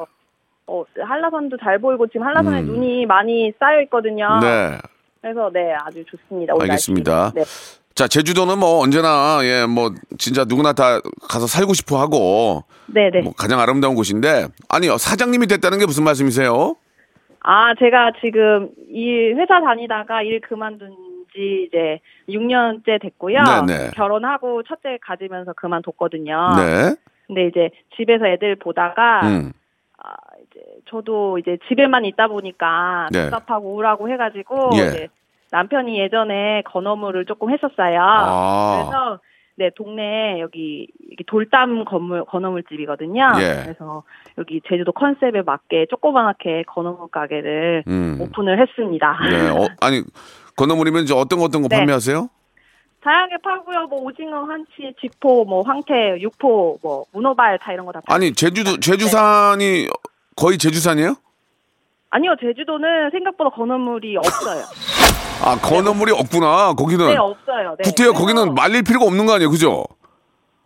어, 0.67 0.85
한라산도 0.97 1.57
잘 1.57 1.79
보이고 1.79 2.07
지금 2.07 2.25
한라산에 2.25 2.61
음. 2.61 2.65
눈이 2.65 3.05
많이 3.05 3.51
쌓여 3.59 3.81
있거든요. 3.81 4.39
네. 4.41 4.77
그래서 5.21 5.49
네, 5.53 5.73
아주 5.73 6.03
좋습니다. 6.05 6.53
오늘 6.53 6.71
알겠습니다. 6.71 7.31
네. 7.35 7.43
자, 7.93 8.07
제주도는 8.07 8.57
뭐 8.57 8.81
언제나 8.81 9.39
예, 9.43 9.65
뭐 9.65 9.91
진짜 10.17 10.45
누구나 10.47 10.73
다 10.73 10.99
가서 11.29 11.45
살고 11.45 11.73
싶어 11.73 11.99
하고 11.99 12.63
네, 12.87 13.09
네. 13.11 13.21
뭐 13.21 13.33
가장 13.33 13.59
아름다운 13.59 13.95
곳인데 13.95 14.47
아니요, 14.69 14.97
사장님이 14.97 15.47
됐다는 15.47 15.77
게 15.77 15.85
무슨 15.85 16.03
말씀이세요? 16.05 16.75
아, 17.41 17.73
제가 17.75 18.13
지금 18.21 18.69
이 18.89 19.33
회사 19.35 19.59
다니다가 19.59 20.21
일 20.23 20.39
그만둔 20.41 20.95
지 21.33 21.67
이제 21.67 21.99
6년째 22.29 23.01
됐고요. 23.01 23.39
네네. 23.65 23.91
결혼하고 23.95 24.63
첫째 24.63 24.97
가지면서 25.01 25.53
그만뒀거든요. 25.53 26.49
네. 26.57 26.95
근데 27.27 27.47
이제 27.47 27.69
집에서 27.95 28.27
애들 28.27 28.57
보다가 28.57 29.21
음. 29.23 29.53
아, 30.03 30.13
이제 30.41 30.59
저도 30.89 31.37
이제 31.37 31.57
집에만 31.67 32.05
있다 32.05 32.27
보니까 32.27 33.07
네. 33.11 33.29
답답하고 33.29 33.73
우울하고 33.73 34.09
해가지고 34.09 34.71
예. 34.75 34.87
이제 34.87 35.07
남편이 35.51 35.99
예전에 35.99 36.63
건어물을 36.65 37.25
조금 37.25 37.51
했었어요. 37.51 37.99
아. 38.01 38.81
그래서 38.83 39.19
네 39.55 39.69
동네 39.75 40.39
여기 40.39 40.87
돌담 41.27 41.85
건물 41.85 42.25
건어물 42.25 42.63
집이거든요. 42.63 43.31
예. 43.39 43.63
그래서 43.63 44.03
여기 44.37 44.61
제주도 44.67 44.91
컨셉에 44.91 45.43
맞게 45.43 45.87
조그맣게 45.89 46.63
건어물 46.67 47.09
가게를 47.09 47.83
음. 47.87 48.17
오픈을 48.19 48.59
했습니다. 48.59 49.19
네. 49.29 49.49
어, 49.49 49.67
아니 49.81 50.01
건어물이면 50.65 51.03
이제 51.03 51.13
어떤 51.15 51.39
거 51.39 51.45
어떤 51.45 51.63
거 51.63 51.67
네. 51.67 51.77
판매하세요? 51.77 52.29
다양하게 53.03 53.35
팔고요. 53.43 53.87
뭐 53.87 54.01
오징어, 54.03 54.43
한치, 54.43 54.93
쥐포, 55.01 55.43
뭐 55.45 55.63
황태, 55.63 56.19
육포, 56.21 56.77
뭐 56.83 57.05
문어발 57.13 57.57
다 57.57 57.73
이런 57.73 57.87
거 57.87 57.91
다. 57.91 58.01
아니 58.05 58.31
제주도 58.33 58.71
네. 58.73 58.79
제주산이 58.79 59.87
거의 60.35 60.59
제주산이에요? 60.59 61.15
아니요, 62.11 62.35
제주도는 62.39 63.09
생각보다 63.11 63.49
건어물이 63.55 64.17
없어요. 64.17 64.63
아 65.43 65.57
건어물이 65.57 66.11
없구나 66.11 66.73
거기는 66.73 67.07
네, 67.07 67.17
없어요. 67.17 67.75
네. 67.79 67.89
구태여 67.89 68.11
거기는 68.13 68.53
말릴 68.53 68.83
필요가 68.83 69.05
없는 69.07 69.25
거 69.25 69.33
아니에요 69.33 69.49
그죠? 69.49 69.83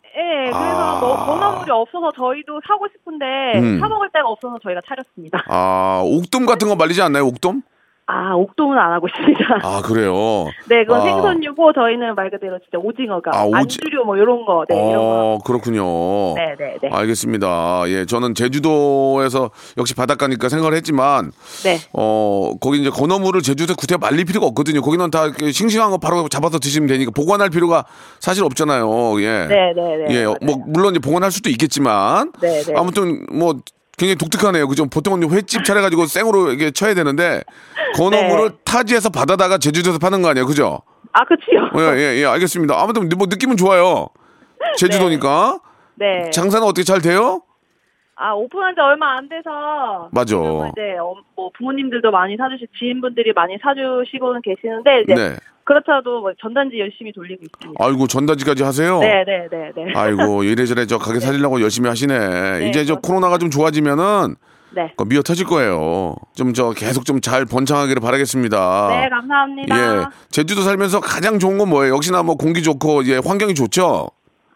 네, 0.03 0.51
그래서 0.51 0.57
아. 0.57 0.99
뭐 0.99 1.15
건어물이 1.25 1.71
없어서 1.71 2.11
저희도 2.11 2.59
사고 2.67 2.85
싶은데 2.91 3.25
음. 3.55 3.79
사 3.79 3.87
먹을 3.87 4.09
데가 4.11 4.27
없어서 4.27 4.57
저희가 4.61 4.81
차렸습니다. 4.85 5.41
아 5.47 6.01
옥돔 6.03 6.45
같은 6.45 6.67
거 6.67 6.75
말리지 6.75 7.01
않나요 7.01 7.25
옥돔? 7.27 7.61
아, 8.07 8.35
옥돔은 8.35 8.77
안 8.77 8.91
하고 8.91 9.07
있습니다. 9.07 9.61
아 9.63 9.81
그래요. 9.81 10.45
네, 10.69 10.83
그건 10.85 11.01
아. 11.01 11.03
생선류고 11.05 11.73
저희는 11.73 12.13
말 12.13 12.29
그대로 12.29 12.59
진짜 12.59 12.77
오징어가 12.77 13.31
아, 13.33 13.45
오지- 13.47 13.55
안주류 13.55 14.03
뭐 14.05 14.15
이런 14.15 14.45
거, 14.45 14.63
네, 14.69 14.75
이런 14.75 14.93
거. 14.93 15.01
어 15.01 15.37
그렇군요. 15.43 16.35
네, 16.35 16.55
네, 16.59 16.77
네. 16.83 16.89
알겠습니다. 16.91 17.85
예, 17.87 18.05
저는 18.05 18.35
제주도에서 18.35 19.49
역시 19.79 19.95
바닷가니까 19.95 20.49
생각을 20.49 20.75
했지만, 20.75 21.31
네. 21.63 21.79
어, 21.93 22.51
거기 22.61 22.79
이제 22.81 22.91
건어물을 22.91 23.41
제주도에 23.41 23.75
구태 23.75 23.97
말릴 23.97 24.25
필요가 24.25 24.45
없거든요. 24.47 24.83
거기는 24.83 25.09
다 25.09 25.31
싱싱한 25.51 25.89
거 25.89 25.97
바로 25.97 26.27
잡아서 26.29 26.59
드시면 26.59 26.87
되니까 26.87 27.09
보관할 27.09 27.49
필요가 27.49 27.85
사실 28.19 28.43
없잖아요. 28.43 29.19
예. 29.21 29.47
네, 29.47 29.73
네, 29.75 29.97
네. 29.97 30.05
예, 30.15 30.25
맞아요. 30.25 30.35
뭐 30.45 30.57
물론 30.67 30.91
이제 30.93 30.99
보관할 30.99 31.31
수도 31.31 31.49
있겠지만, 31.49 32.31
네, 32.39 32.61
네. 32.61 32.73
아무튼 32.77 33.25
뭐 33.31 33.55
굉장히 33.97 34.17
독특하네요. 34.17 34.67
그죠? 34.67 34.85
보통은 34.87 35.29
횟집 35.31 35.63
차려가지고 35.63 36.05
생으로 36.07 36.51
이게 36.51 36.69
쳐야 36.69 36.93
되는데 36.93 37.41
건어물을 37.95 38.49
네. 38.49 38.55
타지에서 38.65 39.09
받아다가 39.09 39.57
제주도에서 39.57 39.99
파는 39.99 40.21
거 40.21 40.29
아니에요, 40.29 40.45
그죠? 40.45 40.81
아, 41.13 41.23
그치요. 41.23 41.69
예, 41.77 41.97
예, 41.97 42.21
예, 42.21 42.25
알겠습니다. 42.25 42.75
아무튼 42.77 43.09
뭐 43.17 43.27
느낌은 43.29 43.57
좋아요. 43.57 44.09
제주도니까 44.77 45.59
네. 45.95 46.29
장사는 46.31 46.65
어떻게 46.67 46.83
잘 46.83 47.01
돼요? 47.01 47.41
아, 48.17 48.31
오픈한 48.33 48.75
지 48.75 48.81
얼마 48.81 49.17
안 49.17 49.27
돼서. 49.27 50.09
맞아. 50.11 50.35
이제 50.35 50.97
어, 51.01 51.15
뭐 51.35 51.51
부모님들도 51.57 52.11
많이 52.11 52.37
사주시, 52.37 52.67
지인분들이 52.79 53.33
많이 53.33 53.57
사주시고는 53.61 54.41
계시는데, 54.41 55.01
이제 55.01 55.13
네. 55.13 55.35
그렇다도 55.65 56.21
뭐 56.21 56.31
전단지 56.39 56.79
열심히 56.79 57.11
돌리고 57.11 57.43
있습니다. 57.43 57.83
아이고 57.83 58.07
전단지까지 58.07 58.63
하세요. 58.63 58.99
네, 58.99 59.23
네, 59.25 59.47
네, 59.51 59.71
네. 59.75 59.93
아이고 59.95 60.43
이래저래 60.43 60.85
저 60.85 60.97
가게 60.97 61.19
살리려고 61.19 61.59
열심히 61.61 61.89
하시네. 61.89 62.69
이제 62.69 62.85
저 62.85 62.95
그렇습니다. 62.95 63.01
코로나가 63.01 63.37
좀 63.37 63.49
좋아지면은 63.49 64.35
네. 64.75 64.89
그거 64.91 65.05
미어 65.05 65.21
터질 65.21 65.45
거예요. 65.45 66.15
좀 66.35 66.53
저 66.53 66.71
계속 66.71 67.05
좀 67.05 67.21
잘 67.21 67.45
번창하기를 67.45 68.01
바라겠습니다. 68.01 68.87
네, 68.89 69.09
감사합니다. 69.09 69.77
예, 70.01 70.05
제주도 70.29 70.61
살면서 70.61 70.99
가장 70.99 71.39
좋은 71.39 71.57
건 71.57 71.69
뭐예요? 71.69 71.95
역시나 71.95 72.23
뭐 72.23 72.35
공기 72.35 72.61
좋고 72.61 73.05
예, 73.07 73.17
환경이 73.17 73.55
좋죠. 73.55 74.07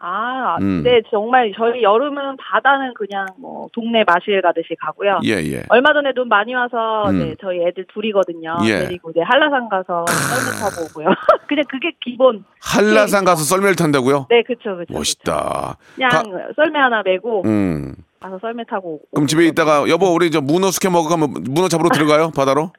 아, 0.02 0.56
음. 0.62 0.82
네, 0.82 1.02
정말 1.10 1.52
저희 1.54 1.82
여름은 1.82 2.38
바다는 2.38 2.94
그냥 2.94 3.26
뭐 3.38 3.68
동네 3.74 4.02
마실 4.06 4.40
가듯이 4.40 4.74
가고요. 4.80 5.20
예, 5.24 5.32
예. 5.52 5.62
얼마 5.68 5.92
전에 5.92 6.12
눈 6.14 6.26
많이 6.28 6.54
와서 6.54 7.04
음. 7.10 7.18
네, 7.18 7.34
저희 7.40 7.60
애들 7.66 7.84
둘이거든요. 7.92 8.56
예. 8.64 8.86
그리고 8.86 9.10
이제 9.10 9.20
한라산 9.20 9.68
가서 9.68 10.06
썰매 10.08 10.58
타고 10.58 10.86
오고요. 10.86 11.14
그냥 11.46 11.64
그게 11.70 11.92
기본. 12.02 12.44
한라산 12.62 13.26
가서 13.26 13.44
썰매를 13.44 13.76
탄다고요? 13.76 14.26
네, 14.30 14.42
그쵸, 14.42 14.76
그쵸. 14.76 14.78
그쵸. 14.78 14.94
멋있다. 14.94 15.76
그냥 15.94 16.10
가- 16.10 16.22
썰매 16.56 16.78
하나 16.78 17.02
메고 17.04 17.42
음. 17.44 17.94
가서 18.20 18.38
썰매 18.40 18.64
타고. 18.70 19.00
그럼 19.12 19.26
집에 19.26 19.46
있다가 19.48 19.86
여보 19.90 20.06
우리 20.14 20.30
저 20.30 20.40
문어 20.40 20.70
숙회 20.70 20.88
먹어 20.88 21.08
가면 21.10 21.34
문어 21.50 21.68
잡으러 21.68 21.90
들어가요 21.90 22.30
바다로? 22.34 22.72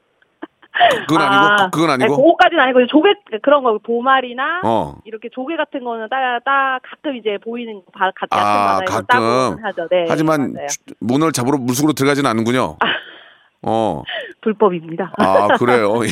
그건 1.08 1.22
아니고 1.22 1.72
그건 1.72 1.90
아니, 1.92 2.04
아니고. 2.04 2.18
그거까지는 2.22 2.64
아니고 2.64 2.88
조개 2.88 3.10
그런 3.42 3.64
거 3.64 3.80
도마리나 3.84 4.62
어. 4.64 4.96
이렇게 5.06 5.30
조개 5.30 5.56
같은 5.56 5.84
거는 5.84 6.08
따, 6.10 6.40
따 6.44 6.80
가끔 6.84 7.16
이제 7.16 7.38
보이는 7.44 7.82
바, 7.94 8.12
가, 8.12 8.26
같은 8.28 8.38
아 8.40 8.80
가끔. 8.86 9.64
하죠. 9.64 9.88
네, 9.90 10.06
하지만 10.10 10.54
맞아요. 10.54 10.68
주- 10.68 10.80
문어를 11.00 11.32
잡으러 11.34 11.58
물속으로 11.58 11.94
들어가지는 11.94 12.30
않는군요. 12.30 12.78
어. 13.64 14.04
불법입니다. 14.42 15.12
아 15.18 15.48
그래요. 15.58 16.00
네, 16.02 16.08
네, 16.08 16.12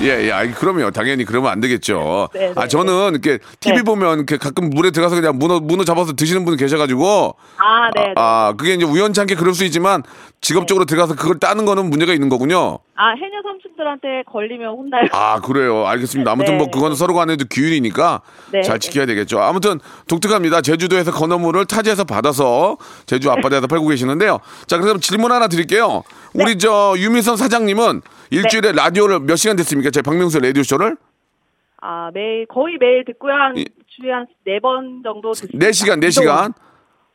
네. 0.00 0.22
예, 0.22 0.26
예. 0.26 0.32
아이, 0.32 0.50
그럼요. 0.50 0.90
당연히 0.90 1.24
그러면 1.24 1.52
안 1.52 1.60
되겠죠. 1.60 2.28
네, 2.32 2.52
아, 2.56 2.62
네, 2.62 2.68
저는 2.68 3.10
이렇게 3.12 3.38
TV 3.60 3.78
네. 3.78 3.82
보면 3.82 4.16
이렇게 4.16 4.38
가끔 4.38 4.70
물에 4.70 4.90
들어가서 4.90 5.16
그냥 5.16 5.38
문어, 5.38 5.60
문어 5.60 5.84
잡아서 5.84 6.14
드시는 6.14 6.44
분 6.46 6.56
계셔가지고. 6.56 7.36
아, 7.58 7.90
네, 7.94 8.06
네. 8.06 8.12
아, 8.16 8.54
그게 8.56 8.74
이제 8.74 8.86
우연찮게 8.86 9.34
그럴 9.34 9.52
수 9.52 9.64
있지만 9.64 10.02
직업적으로 10.40 10.86
들어가서 10.86 11.14
그걸 11.14 11.38
따는 11.38 11.66
거는 11.66 11.90
문제가 11.90 12.12
있는 12.14 12.30
거군요. 12.30 12.78
아, 12.94 13.10
해녀 13.10 13.42
삼촌 13.42 13.71
들한테 13.82 14.22
걸리면 14.26 14.68
혼나요. 14.70 15.06
아, 15.12 15.40
그래요. 15.40 15.86
알겠습니다. 15.86 16.30
아무튼 16.30 16.54
네. 16.54 16.58
뭐 16.58 16.70
그건 16.70 16.94
서로 16.94 17.14
간에도 17.14 17.44
규율이니까 17.50 18.22
네, 18.52 18.62
잘 18.62 18.78
네. 18.78 18.78
지켜야 18.78 19.06
되겠죠. 19.06 19.40
아무튼 19.40 19.80
독특합니다. 20.08 20.60
제주도에서 20.60 21.10
건어물을 21.10 21.64
타지에서 21.66 22.04
받아서 22.04 22.76
제주 23.06 23.30
앞바다에서 23.30 23.66
팔고 23.66 23.88
계시는데요. 23.88 24.38
자, 24.66 24.78
그럼 24.78 25.00
질문 25.00 25.32
하나 25.32 25.48
드릴게요. 25.48 26.02
네. 26.34 26.44
우리 26.44 26.58
저 26.58 26.94
유미선 26.96 27.36
사장님은 27.36 28.02
일주일에 28.30 28.72
라디오를 28.72 29.20
몇 29.20 29.36
시간 29.36 29.56
됐습니까? 29.56 29.90
제 29.90 30.00
박명수 30.02 30.38
라디오 30.38 30.62
쇼를? 30.62 30.96
아, 31.80 32.10
매일 32.14 32.46
거의 32.46 32.76
매일 32.78 33.04
듣고요. 33.04 33.32
한 33.34 33.56
이- 33.56 33.64
주에 33.88 34.10
한 34.12 34.26
네 34.46 34.58
번 34.60 35.02
정도 35.04 35.32
듣습니다. 35.32 35.58
네시간네시간 35.66 36.54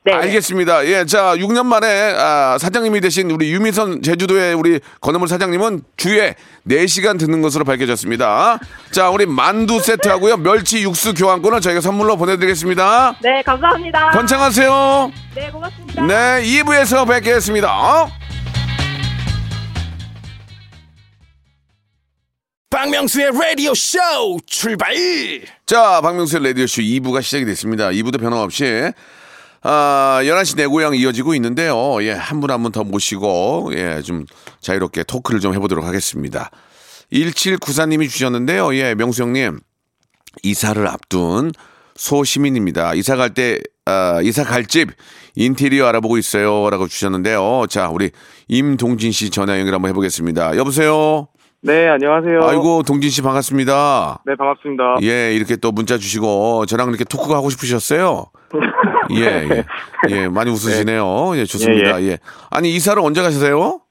네. 0.07 0.13
알겠습니다. 0.13 0.85
예, 0.87 1.03
자, 1.03 1.35
6년 1.35 1.65
만에 1.65 2.13
아, 2.17 2.57
사장님이 2.57 3.01
되신 3.01 3.29
우리 3.29 3.51
유미선 3.51 4.01
제주도의 4.01 4.53
우리 4.53 4.79
건어물 5.01 5.27
사장님은 5.27 5.81
주에 5.97 6.35
4시간 6.65 7.19
듣는 7.19 7.41
것으로 7.41 7.65
밝혀졌습니다. 7.65 8.57
자, 8.91 9.09
우리 9.09 9.25
만두 9.25 9.81
세트하고요. 9.81 10.37
멸치 10.37 10.81
육수 10.83 11.13
교환권을 11.13 11.59
저희가 11.59 11.81
선물로 11.81 12.15
보내드리겠습니다. 12.15 13.17
네, 13.21 13.41
감사합니다. 13.41 14.11
번창하세요. 14.11 15.11
네, 15.35 15.49
고맙습니다. 15.51 16.05
네, 16.05 16.41
2부에서 16.63 17.05
뵙겠습니다. 17.05 18.07
박명수의 22.69 23.31
라디오 23.33 23.73
쇼 23.73 23.97
출발 24.45 24.93
자, 25.65 25.99
박명수의 25.99 26.43
라디오 26.43 26.65
쇼 26.65 26.81
2부가 26.81 27.21
시작이 27.21 27.43
됐습니다. 27.43 27.89
2부도 27.89 28.21
변함없이, 28.21 28.91
아, 29.69 30.21
11시 30.23 30.55
내 30.55 30.65
고향 30.65 30.95
이어지고 30.95 31.35
있는데요. 31.35 32.01
예, 32.01 32.11
한 32.13 32.39
분 32.39 32.49
한 32.51 32.61
분 32.63 32.71
더 32.71 32.85
모시고, 32.85 33.71
예, 33.75 34.01
좀 34.01 34.25
자유롭게 34.61 35.03
토크를 35.03 35.41
좀 35.41 35.53
해보도록 35.53 35.83
하겠습니다. 35.83 36.49
1794님이 37.11 38.09
주셨는데요. 38.09 38.73
예, 38.75 38.95
명수 38.95 39.23
형님, 39.23 39.59
이사를 40.43 40.87
앞둔 40.87 41.51
소시민입니다. 41.95 42.93
이사 42.93 43.17
갈 43.17 43.33
때, 43.33 43.59
아, 43.85 44.21
이사 44.23 44.45
갈 44.45 44.65
집 44.67 44.89
인테리어 45.35 45.85
알아보고 45.87 46.17
있어요. 46.17 46.69
라고 46.69 46.87
주셨는데요. 46.87 47.65
자, 47.69 47.89
우리 47.89 48.11
임동진 48.47 49.11
씨 49.11 49.29
전화 49.29 49.59
연결 49.59 49.73
한번 49.75 49.89
해보겠습니다. 49.89 50.55
여보세요? 50.55 51.27
네, 51.61 51.89
안녕하세요. 51.89 52.39
아이고, 52.43 52.83
동진 52.83 53.09
씨 53.09 53.21
반갑습니다. 53.21 54.23
네, 54.25 54.35
반갑습니다. 54.37 54.83
예, 55.03 55.35
이렇게 55.35 55.57
또 55.57 55.73
문자 55.73 55.97
주시고 55.97 56.65
저랑 56.67 56.87
이렇게 56.89 57.03
토크가 57.03 57.35
하고 57.35 57.49
싶으셨어요. 57.49 58.27
예, 59.11 59.47
예, 59.49 59.63
예, 60.09 60.27
많이 60.27 60.49
웃으시네요. 60.51 61.37
예, 61.37 61.45
좋습니다. 61.45 62.01
예, 62.03 62.17
아니 62.49 62.73
이사를 62.75 63.01
언제 63.01 63.21
가세요? 63.21 63.81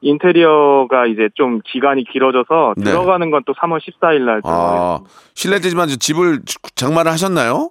인테리어가 0.00 1.06
이제 1.06 1.28
좀 1.34 1.60
기간이 1.64 2.04
길어져서 2.04 2.74
네. 2.76 2.84
들어가는 2.84 3.30
건 3.30 3.42
또 3.46 3.52
3월 3.54 3.78
14일 3.80 4.20
날 4.22 4.40
아. 4.44 5.00
실례지만 5.34 5.88
집을 5.88 6.40
장만을 6.74 7.10
하셨나요? 7.12 7.68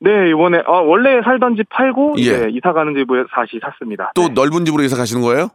네, 0.00 0.10
이번에 0.30 0.58
어, 0.66 0.82
원래 0.82 1.20
살던 1.24 1.56
집 1.56 1.68
팔고 1.70 2.16
예. 2.18 2.22
이제 2.22 2.48
이사 2.50 2.72
가는 2.72 2.94
집을 2.94 3.26
다시 3.32 3.58
샀습니다. 3.62 4.12
또 4.14 4.22
네. 4.28 4.34
넓은 4.34 4.64
집으로 4.64 4.82
이사 4.82 4.96
가시는 4.96 5.22
거예요? 5.22 5.48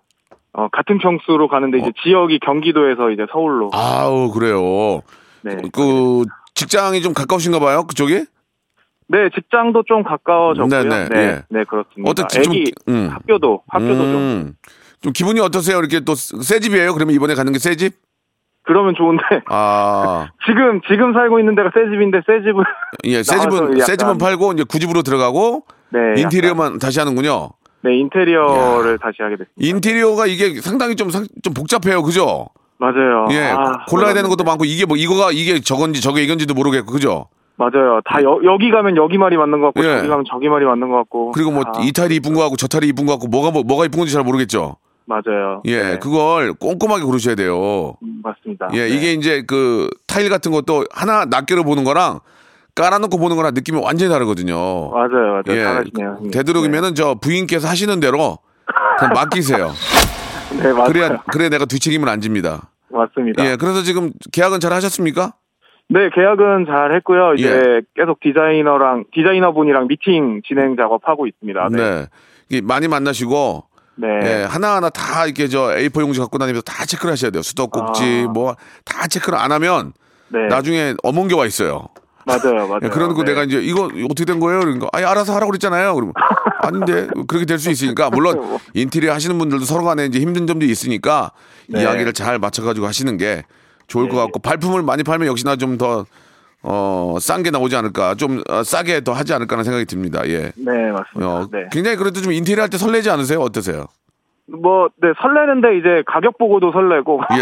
어, 0.54 0.68
같은 0.70 0.98
평수로 0.98 1.48
가는데 1.48 1.78
이제 1.80 1.92
지역이 2.04 2.40
경기도에서 2.40 3.12
이제 3.12 3.26
서울로. 3.32 3.70
아우 3.74 4.32
그래요. 4.32 5.02
네. 5.44 5.58
그 5.72 6.24
직장이 6.56 7.02
좀 7.02 7.14
가까우신가 7.14 7.60
봐요, 7.60 7.86
그쪽이? 7.88 8.26
네, 9.12 9.30
직장도 9.36 9.84
좀 9.88 10.04
가까워졌고요. 10.04 10.84
네, 10.84 10.90
네, 10.90 11.10
네, 11.10 11.42
네, 11.50 11.60
예. 11.60 11.64
그렇습니다. 11.66 12.10
어떻게 12.10 12.42
좀- 12.42 12.54
애기 12.54 12.72
음. 12.88 13.10
학교도 13.12 13.64
학교도 13.68 13.96
좀 13.98 14.16
음, 14.16 14.54
좀 15.02 15.12
기분이 15.14 15.40
어떠세요? 15.42 15.80
이렇게 15.80 16.00
또 16.00 16.16
새 16.16 16.60
집이에요? 16.60 16.94
그러면 16.94 17.14
이번에 17.16 17.34
가는 17.36 17.52
게 17.52 17.60
새 17.60 17.76
집? 17.76 17.94
그러면 18.64 18.94
좋은데 18.96 19.24
아, 19.48 20.28
지금 20.46 20.80
지금 20.88 21.14
살고 21.14 21.40
있는 21.40 21.56
데가 21.56 21.72
새 21.74 21.90
집인데 21.90 22.22
새 22.28 22.42
집을 22.44 22.64
예, 23.06 23.24
새 23.24 23.40
집은 23.40 23.76
새 23.80 23.82
약간- 23.94 23.98
집은 23.98 24.18
팔고 24.18 24.54
이제 24.54 24.64
구 24.64 24.80
집으로 24.80 25.02
들어가고 25.02 25.64
네, 25.90 26.00
약간- 26.00 26.18
인테리어만 26.20 26.80
다시 26.80 27.00
하는군요. 27.00 27.50
네, 27.84 27.98
인테리어를 27.98 29.00
다시 29.00 29.18
하게 29.24 29.38
됐습니다. 29.38 29.56
인테리어가 29.58 30.28
이게 30.28 30.62
상당히 30.62 30.96
좀, 30.96 31.10
상- 31.10 31.26
좀 31.44 31.54
복잡해요. 31.56 32.04
그죠? 32.04 32.48
맞아요. 32.78 33.26
예. 33.32 33.46
아, 33.50 33.86
골라야 33.88 34.14
되는 34.14 34.30
것도. 34.30 34.44
많고 34.44 34.66
이게 34.66 34.86
뭐 34.86 34.96
이거가 34.98 35.32
이게 35.32 35.60
저건지 35.60 36.00
저게 36.02 36.24
이건지도 36.24 36.54
모르겠고. 36.54 36.92
그죠? 36.92 37.28
맞아요. 37.62 38.02
다 38.06 38.24
여, 38.24 38.40
여기 38.44 38.72
가면 38.72 38.98
여기 38.98 39.20
말이 39.20 39.38
맞는 39.38 39.60
것 39.60 39.68
같고 39.68 39.88
예. 39.88 39.98
저기 39.98 40.08
가면 40.08 40.26
저기 40.28 40.50
말이 40.50 40.66
맞는 40.66 40.90
것 40.90 40.98
같고. 40.98 41.32
그리고 41.32 41.52
뭐 41.52 41.64
아, 41.64 41.82
이 41.82 41.92
탈이 41.92 42.16
이쁜 42.16 42.34
거 42.34 42.40
같고 42.42 42.56
저 42.56 42.68
탈이 42.68 42.88
이쁜 42.88 43.06
거 43.06 43.14
같고 43.14 43.28
뭐가 43.28 43.52
뭐, 43.52 43.62
뭐가 43.62 43.86
이쁜 43.86 44.00
건지 44.00 44.14
잘 44.14 44.24
모르겠죠. 44.24 44.78
맞아요. 45.06 45.62
예. 45.66 45.84
네, 45.84 46.00
그걸 46.00 46.54
꼼꼼하게 46.54 47.04
고르셔야 47.04 47.36
돼요. 47.36 47.94
음, 48.02 48.22
맞습니다. 48.24 48.70
예. 48.74 48.88
네. 48.88 48.90
이게 48.90 49.14
이제 49.14 49.44
그 49.46 49.90
타일 50.08 50.30
같은 50.30 50.52
것도 50.52 50.86
하나 50.92 51.26
낱개로 51.26 51.64
보는 51.64 51.84
거랑 51.84 52.20
깔아놓고 52.74 53.18
보는 53.18 53.36
거랑 53.36 53.54
느낌이 53.54 53.80
완전히 53.80 54.12
다르거든요. 54.12 54.56
맞아요. 54.56 55.44
맞아요. 55.44 55.44
예. 55.50 55.64
잘하시네요. 55.64 56.32
되도록이면은 56.32 56.96
저 56.96 57.16
부인께서 57.16 57.68
하시는 57.68 58.00
대로 58.00 58.40
그냥 58.98 59.14
맡기세요. 59.14 59.72
네, 60.58 60.64
네 60.64 60.74
맞아요. 60.74 60.88
그래야 60.88 61.18
그래 61.32 61.50
내가 61.50 61.66
뒤책임을 61.66 62.10
안 62.10 62.22
집니다. 62.22 62.70
맞습니다. 62.90 63.46
예. 63.46 63.56
그래서 63.56 63.84
지금 63.84 64.12
계약은 64.32 64.60
잘 64.60 64.74
하셨습니까? 64.74 65.34
네, 65.90 66.10
계약은 66.14 66.66
잘 66.68 66.96
했고요. 66.96 67.34
이제 67.34 67.50
예. 67.50 67.82
계속 67.96 68.20
디자이너랑 68.22 69.06
디자이너 69.14 69.52
분이랑 69.54 69.88
미팅 69.88 70.42
진행 70.48 70.76
작업하고 70.78 71.28
있습니다. 71.28 71.70
네. 71.72 72.06
네. 72.50 72.62
많이 72.62 72.88
만나시고 72.88 73.66
네. 73.96 74.08
예, 74.24 74.44
하나하나 74.50 74.90
다 74.90 75.26
이렇게 75.26 75.48
저 75.48 75.68
A4 75.76 76.02
용지 76.02 76.20
갖고 76.20 76.38
다니면서 76.38 76.62
다 76.64 76.86
체크를 76.86 77.12
하셔야 77.12 77.32
돼요. 77.32 77.42
수도꼭지 77.42 78.26
아. 78.28 78.32
뭐다 78.32 79.08
체크를 79.10 79.38
안 79.38 79.52
하면 79.52 79.94
네. 80.30 80.48
나중에 80.48 80.96
게와 81.30 81.46
있어요. 81.46 81.90
맞아요. 82.26 82.68
맞아요. 82.68 82.80
예, 82.84 82.88
그러고 82.90 83.24
네. 83.24 83.32
내가 83.32 83.44
이제 83.44 83.60
이거 83.62 83.86
어떻게 84.10 84.26
된 84.26 84.40
거예요? 84.40 84.62
그러니까 84.62 84.88
아니 84.94 85.06
알아서 85.06 85.34
하라고 85.36 85.52
그랬잖아요. 85.52 85.94
그러면 85.94 86.14
아닌데 86.64 87.08
그렇게 87.28 87.46
될 87.46 87.60
수 87.60 87.70
있으니까 87.70 88.10
물론 88.10 88.38
뭐. 88.38 88.60
인테리어 88.74 89.12
하시는 89.14 89.38
분들도 89.38 89.66
서로 89.66 89.84
간에 89.84 90.06
이제 90.06 90.20
힘든 90.20 90.48
점도 90.48 90.66
있으니까 90.66 91.32
네. 91.68 91.82
이야기를 91.82 92.14
잘 92.14 92.40
맞춰 92.40 92.64
가지고 92.64 92.88
하시는 92.88 93.18
게 93.18 93.44
좋을 93.92 94.08
것 94.10 94.16
네. 94.16 94.22
같고 94.24 94.40
발품을 94.40 94.84
많이 94.84 95.04
팔면 95.04 95.28
역시나 95.28 95.56
좀 95.58 95.78
더 95.78 96.06
어, 96.64 97.18
싼 97.20 97.42
게 97.42 97.50
나오지 97.50 97.76
않을까, 97.76 98.14
좀 98.16 98.44
어, 98.48 98.62
싸게 98.64 99.04
더 99.04 99.14
하지 99.14 99.34
않을까라는 99.34 99.64
생각이 99.64 99.86
듭니다. 99.86 100.22
예. 100.28 100.52
네, 100.56 100.92
맞습니다. 100.92 101.28
어, 101.28 101.48
네. 101.52 101.66
굉장히 101.72 101.98
그래도 101.98 102.22
좀 102.22 102.32
인테리어 102.32 102.62
할 102.62 102.70
때 102.70 102.78
설레지 102.78 103.10
않으세요? 103.10 103.40
어떠세요? 103.40 103.86
뭐, 104.46 104.90
네, 105.02 105.10
설레는데 105.20 105.78
이제 105.80 106.04
가격 106.06 106.38
보고도 106.38 106.72
설레고 106.72 107.22
예. 107.34 107.42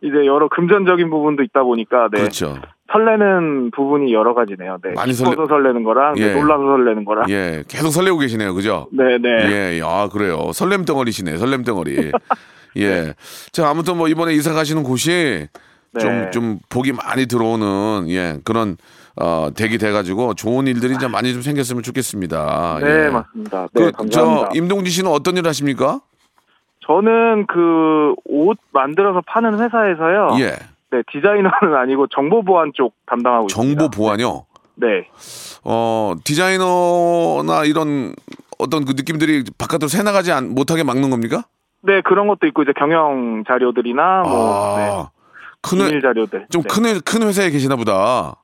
이제 0.06 0.26
여러 0.26 0.48
금전적인 0.48 1.10
부분도 1.10 1.42
있다 1.42 1.64
보니까 1.64 2.08
네. 2.12 2.20
그렇죠. 2.20 2.56
설레는 2.92 3.72
부분이 3.72 4.12
여러 4.14 4.32
가지네요. 4.34 4.78
네. 4.84 4.92
많이 4.94 5.12
설레- 5.12 5.48
설레는 5.48 5.82
거랑 5.82 6.14
예. 6.18 6.26
네, 6.28 6.34
놀라서 6.40 6.62
설레는 6.62 7.04
거랑. 7.04 7.28
예, 7.30 7.64
계속 7.66 7.90
설레고 7.90 8.18
계시네요. 8.18 8.54
그죠? 8.54 8.86
네, 8.92 9.18
네. 9.18 9.28
예, 9.78 9.82
아, 9.82 10.08
그래요. 10.12 10.52
설렘 10.52 10.84
덩어리시네, 10.84 11.36
설렘 11.38 11.64
덩어리. 11.64 12.12
예. 12.78 13.14
자, 13.52 13.68
아무튼 13.68 13.96
뭐 13.96 14.08
이번에 14.08 14.32
이사 14.34 14.52
가시는 14.52 14.82
곳이 14.82 15.48
좀, 16.00 16.10
네. 16.24 16.30
좀 16.30 16.58
복이 16.70 16.92
많이 16.92 17.26
들어오는, 17.26 18.06
예, 18.10 18.38
그런, 18.44 18.76
어, 19.16 19.48
댁이 19.54 19.78
돼가지고 19.78 20.34
좋은 20.34 20.66
일들이 20.66 20.98
좀 20.98 21.12
많이 21.12 21.32
좀 21.32 21.40
생겼으면 21.42 21.82
좋겠습니다. 21.84 22.78
네, 22.82 23.04
예. 23.06 23.08
맞습니다. 23.10 23.68
네, 23.72 23.84
그, 23.84 23.92
저, 23.92 23.96
감사합니다. 23.98 24.50
임동진 24.54 24.90
씨는 24.92 25.10
어떤 25.10 25.36
일 25.36 25.46
하십니까? 25.46 26.00
저는 26.86 27.46
그 27.46 28.14
옷 28.26 28.58
만들어서 28.72 29.22
파는 29.26 29.60
회사에서요. 29.60 30.36
예. 30.40 30.50
네, 30.90 31.02
디자이너는 31.12 31.76
아니고 31.80 32.08
정보 32.08 32.42
보안 32.42 32.72
쪽 32.74 32.94
담당하고 33.06 33.46
있습니다. 33.46 33.78
정보 33.80 33.90
보안이요? 33.90 34.44
네. 34.76 35.06
어, 35.62 36.14
디자이너나 36.24 37.64
이런 37.64 38.14
어떤 38.58 38.84
그 38.84 38.92
느낌들이 38.96 39.44
바깥으로 39.56 39.88
새나가지 39.88 40.32
않- 40.32 40.50
못하게 40.54 40.82
막는 40.82 41.10
겁니까? 41.10 41.44
네, 41.86 42.00
그런 42.02 42.26
것도 42.28 42.46
있고 42.48 42.62
이제 42.62 42.72
경영 42.76 43.44
자료들이나 43.46 44.22
뭐 44.22 44.76
네, 44.78 44.88
아, 44.90 45.10
큰 45.60 45.78
비밀 45.78 45.96
회, 45.96 46.00
자료들. 46.00 46.46
좀 46.50 46.62
네. 46.62 46.68
큰, 46.68 46.84
회, 46.86 46.98
큰 47.04 47.22
회사에 47.22 47.50
계시나 47.50 47.76
보다. 47.76 48.36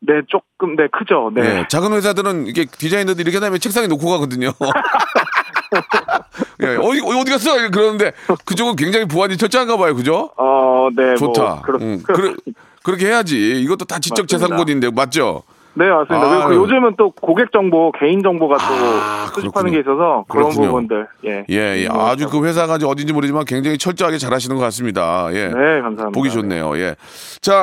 네, 0.00 0.20
조금 0.28 0.76
네, 0.76 0.88
크죠. 0.88 1.30
네. 1.34 1.60
예, 1.60 1.64
작은 1.68 1.92
회사들은 1.92 2.46
이게 2.48 2.64
디자이너들이 2.66 3.30
이렇게 3.30 3.42
하면 3.44 3.58
책상에 3.60 3.86
놓고 3.86 4.08
가거든요. 4.10 4.50
예, 6.62 6.76
어디, 6.76 7.00
어디 7.00 7.30
갔어? 7.30 7.70
그러는데 7.70 8.12
그쪽은 8.44 8.76
굉장히 8.76 9.06
보안이 9.06 9.36
철저한가 9.36 9.76
봐요. 9.76 9.94
그죠? 9.94 10.30
어, 10.36 10.88
네, 10.94 11.14
좋다. 11.14 11.42
뭐 11.42 11.62
그렇, 11.62 11.78
응, 11.80 12.02
그래, 12.02 12.34
그렇게 12.82 13.06
해야지. 13.06 13.60
이것도 13.62 13.84
다 13.86 13.98
지적 14.00 14.24
맞습니다. 14.24 14.46
재산권인데, 14.46 14.90
맞죠? 14.90 15.44
네, 15.74 15.88
맞습니다. 15.88 16.46
그리고 16.46 16.48
그. 16.48 16.54
요즘은 16.56 16.96
또 16.98 17.10
고객 17.12 17.50
정보, 17.50 17.92
개인 17.98 18.22
정보가 18.22 18.56
또 18.58 18.62
아, 18.64 19.26
수집하는 19.34 19.70
그렇군요. 19.70 19.72
게 19.72 19.80
있어서 19.80 20.24
그런 20.28 20.44
그렇군요. 20.50 20.66
부분들. 20.68 21.06
예. 21.24 21.44
예, 21.48 21.84
예. 21.84 21.88
아주 21.90 22.28
그 22.28 22.44
회사가 22.44 22.76
이제 22.76 22.86
어딘지 22.86 23.12
모르지만 23.14 23.44
굉장히 23.46 23.78
철저하게 23.78 24.18
잘하시는 24.18 24.54
것 24.54 24.62
같습니다. 24.64 25.28
예. 25.32 25.46
네, 25.46 25.52
감사합니다. 25.80 26.10
보기 26.10 26.30
좋네요. 26.30 26.76
예. 26.76 26.94
자, 27.40 27.62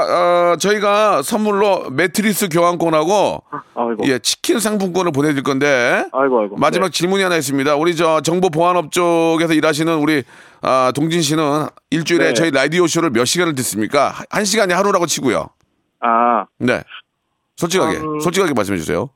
어, 0.53 0.55
저희가 0.57 1.21
선물로 1.21 1.91
매트리스 1.91 2.49
교환권하고 2.49 3.43
아이고. 3.75 4.03
예, 4.07 4.17
치킨 4.19 4.59
상품권을 4.59 5.11
보내드릴 5.11 5.43
건데 5.43 6.03
아이고, 6.11 6.41
아이고. 6.41 6.55
마지막 6.57 6.87
네. 6.87 6.91
질문이 6.91 7.21
하나 7.21 7.35
있습니다. 7.35 7.75
우리 7.75 7.95
저 7.95 8.21
정보 8.21 8.49
보안업 8.49 8.91
쪽에서 8.91 9.53
일하시는 9.53 9.95
우리 9.99 10.23
아, 10.61 10.91
동진 10.95 11.21
씨는 11.21 11.67
일주일에 11.91 12.29
네. 12.29 12.33
저희 12.33 12.51
라디오 12.51 12.87
쇼를 12.87 13.11
몇 13.11 13.25
시간을 13.25 13.53
듣습니까? 13.55 14.09
한- 14.09 14.25
한 14.31 14.45
시간이 14.45 14.73
하루라고 14.73 15.05
치고요. 15.05 15.47
아, 16.01 16.45
네. 16.57 16.81
솔직하게, 17.59 17.97
음. 17.97 18.19
솔직하게 18.21 18.53
말씀해 18.53 18.77
주세요. 18.77 19.09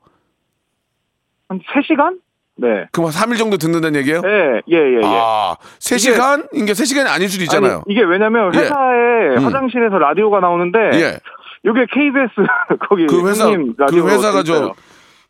한 1.48 1.60
3시간? 1.60 2.18
네. 2.56 2.86
그럼 2.92 3.10
3일 3.10 3.38
정도 3.38 3.56
듣는다는 3.56 3.98
얘기예요? 4.00 4.20
네, 4.20 4.60
예, 4.70 4.76
예, 4.76 4.96
예. 4.96 5.00
아, 5.02 5.56
3시간? 5.78 6.48
이게 6.52 6.72
3시간이 6.72 7.08
아닐 7.08 7.28
수도 7.28 7.42
있잖아요. 7.44 7.76
아니, 7.76 7.82
이게 7.88 8.02
왜냐면 8.02 8.54
예. 8.54 8.58
회사에 8.58 9.36
음. 9.38 9.44
화장실에서 9.46 9.98
라디오가 9.98 10.40
나오는데 10.40 10.78
예. 10.94 11.18
이게 11.64 11.86
KBS 11.90 12.34
거기 12.88 13.06
그 13.06 13.26
회사, 13.28 13.46
그 13.48 14.08
회사가. 14.08 14.42
저, 14.42 14.74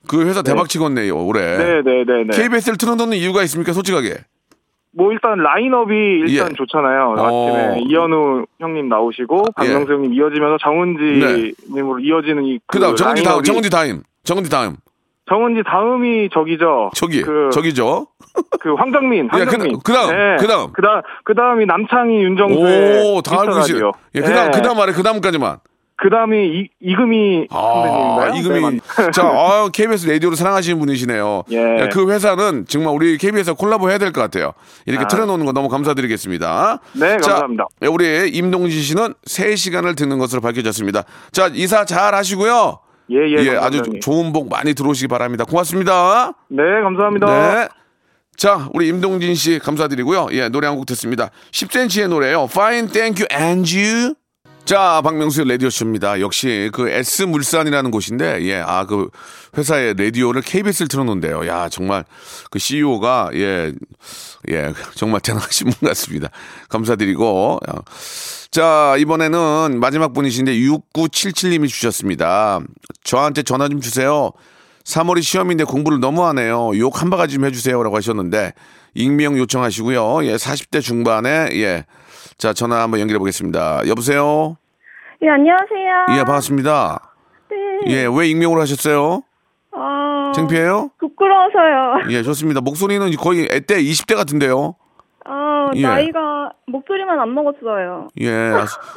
그 0.07 0.27
회사 0.27 0.43
대박 0.43 0.69
치겠네요, 0.69 1.17
올해. 1.17 1.57
네, 1.57 1.83
네, 1.83 2.05
네, 2.05 2.25
네. 2.29 2.37
KBS를 2.37 2.77
틀어놓는 2.77 3.17
이유가 3.17 3.43
있습니까, 3.45 3.73
솔직하게? 3.73 4.17
뭐 4.97 5.13
일단 5.13 5.39
라인업이 5.39 5.95
일단 6.27 6.51
예. 6.51 6.55
좋잖아요. 6.55 7.15
어. 7.19 7.25
아침에 7.27 7.81
이현우 7.89 8.47
형님 8.61 8.89
나오시고 8.89 9.45
박명수 9.57 9.93
형님 9.93 10.15
이어지면서 10.15 10.59
정은지 10.63 11.55
님으로 11.73 11.99
이어지는 12.01 12.45
이그 12.45 12.79
다음, 12.79 12.93
그 12.93 12.97
정은지 12.97 13.23
다음, 13.25 13.43
정은지 13.43 13.71
다음. 13.71 14.03
정은지 14.23 14.51
다음. 14.51 14.77
정은지 15.27 15.63
다음이 15.65 16.29
저기죠. 16.35 16.91
저기, 16.95 17.23
그, 17.23 17.49
저기죠. 17.51 18.07
그 18.61 18.75
황정민, 18.75 19.25
예, 19.35 19.39
그- 19.39 19.51
황정민. 19.51 19.79
그 19.83 19.93
다음, 19.93 20.37
그 20.37 20.47
다음. 20.47 20.73
그다음 20.73 21.03
그다음이 21.25 21.65
남창희, 21.67 22.15
윤정수의 22.25 23.03
오, 23.17 23.23
다 23.23 23.41
알고. 23.41 23.55
라디오. 23.57 23.93
예, 24.15 24.21
그 24.21 24.33
다음, 24.33 24.51
네. 24.51 24.59
그 24.59 24.63
다음 24.63 24.77
말해, 24.77 24.93
그 24.93 25.03
다음까지만. 25.03 25.59
그 25.97 26.11
다음이 26.11 26.37
이, 26.47 26.69
이금희 26.81 27.47
아, 27.51 27.57
선배님인가요? 27.57 28.33
네, 28.33 28.41
이금희. 28.41 28.61
맞- 28.61 29.13
자, 29.13 29.23
아, 29.27 29.69
KBS 29.73 30.09
라디오를 30.09 30.37
사랑하시는 30.37 30.79
분이시네요. 30.81 31.45
예. 31.53 31.81
야, 31.83 31.89
그 31.89 32.11
회사는 32.11 32.67
정말 32.69 32.95
우리 32.95 33.17
KBS와 33.17 33.55
콜라보 33.55 33.89
해야 33.91 33.99
될 33.99 34.11
것 34.13 34.21
같아요. 34.21 34.53
이렇게 34.87 35.05
아. 35.05 35.09
틀어놓는 35.09 35.47
거 35.47 35.53
너무 35.53 35.69
감사드리겠습니다. 35.69 36.81
네, 36.95 37.19
자, 37.19 37.31
감사합니다. 37.31 37.67
우리 37.91 38.29
임동진 38.29 38.81
씨는 38.83 39.15
3시간을 39.27 39.97
듣는 39.97 40.19
것으로 40.19 40.41
밝혀졌습니다. 40.41 41.05
자, 41.33 41.49
이사 41.55 41.85
잘 41.85 42.15
하시고요. 42.15 42.81
예, 43.11 43.17
예, 43.17 43.45
예, 43.53 43.57
아주. 43.57 43.83
좋은 44.03 44.33
복 44.33 44.49
많이 44.49 44.75
들어오시기 44.75 45.09
바랍니다. 45.09 45.45
고맙습니다. 45.45 46.33
네, 46.49 46.63
감사합니다. 46.83 47.27
네. 47.55 47.69
자, 48.37 48.69
우리 48.75 48.89
임동진 48.89 49.35
씨 49.37 49.61
감사드리고요. 49.61 50.29
예, 50.33 50.49
노래 50.49 50.67
한 50.67 50.77
곡 50.77 50.87
듣습니다. 50.87 51.31
10cm의 51.53 52.09
노래요. 52.09 52.49
Fine, 52.51 52.89
thank 52.89 53.23
you, 53.25 53.29
and 53.41 53.71
you. 53.79 54.15
자, 54.65 55.03
박명수의 55.05 55.47
라디오쇼입니다. 55.47 56.21
역시 56.21 56.71
그 56.73 56.89
S물산이라는 56.89 57.91
곳인데, 57.91 58.43
예, 58.47 58.57
아, 58.57 58.87
그 58.87 59.11
회사의 59.59 59.95
라디오를 59.99 60.41
KBS를 60.41 60.89
틀어놓는데요. 60.89 61.47
야, 61.47 61.69
정말 61.69 62.05
그 62.51 62.59
CEO가, 62.59 63.29
예, 63.35 63.73
예, 64.51 64.73
정말 64.95 65.21
대단하신 65.21 65.69
분 65.71 65.89
같습니다. 65.89 66.31
감사드리고. 66.71 67.61
어, 67.69 67.79
자, 68.51 68.95
이번에는 68.99 69.81
마지막 69.81 70.15
분이신데 70.15 70.55
6977님이 70.55 71.69
주셨습니다. 71.69 72.61
저한테 73.03 73.43
전화 73.43 73.69
좀 73.69 73.83
주세요. 73.83 74.31
3월이 74.85 75.23
시험인데 75.23 75.65
공부를 75.65 76.01
너무 76.01 76.25
하네요. 76.27 76.73
욕 76.79 77.03
한 77.03 77.11
바가지 77.11 77.35
좀 77.35 77.45
해주세요 77.45 77.83
라고 77.83 77.97
하셨는데 77.97 78.53
익명 78.95 79.37
요청하시고요. 79.39 80.25
예, 80.25 80.37
40대 80.37 80.81
중반에 80.81 81.49
예, 81.53 81.85
자 82.39 82.53
전화 82.53 82.83
한번 82.83 83.01
연결해 83.01 83.19
보겠습니다. 83.19 83.87
여보세요. 83.89 84.57
예, 85.23 85.29
안녕하세요. 85.29 86.19
예, 86.19 86.25
반갑습니다. 86.25 87.13
네. 87.51 87.93
예, 87.93 88.07
왜 88.07 88.29
익명으로 88.29 88.61
하셨어요? 88.61 89.23
아, 89.73 90.33
창피해요? 90.35 90.91
부끄러워서요. 90.99 92.11
예, 92.11 92.23
좋습니다. 92.23 92.61
목소리는 92.61 93.11
거의 93.17 93.49
애때 93.51 93.77
20대 93.83 94.17
같은데요. 94.17 94.75
아, 95.25 95.71
예. 95.75 95.83
나이가 95.83 96.51
목소리만 96.67 97.19
안 97.19 97.33
먹었어요. 97.35 98.09
예, 98.21 98.53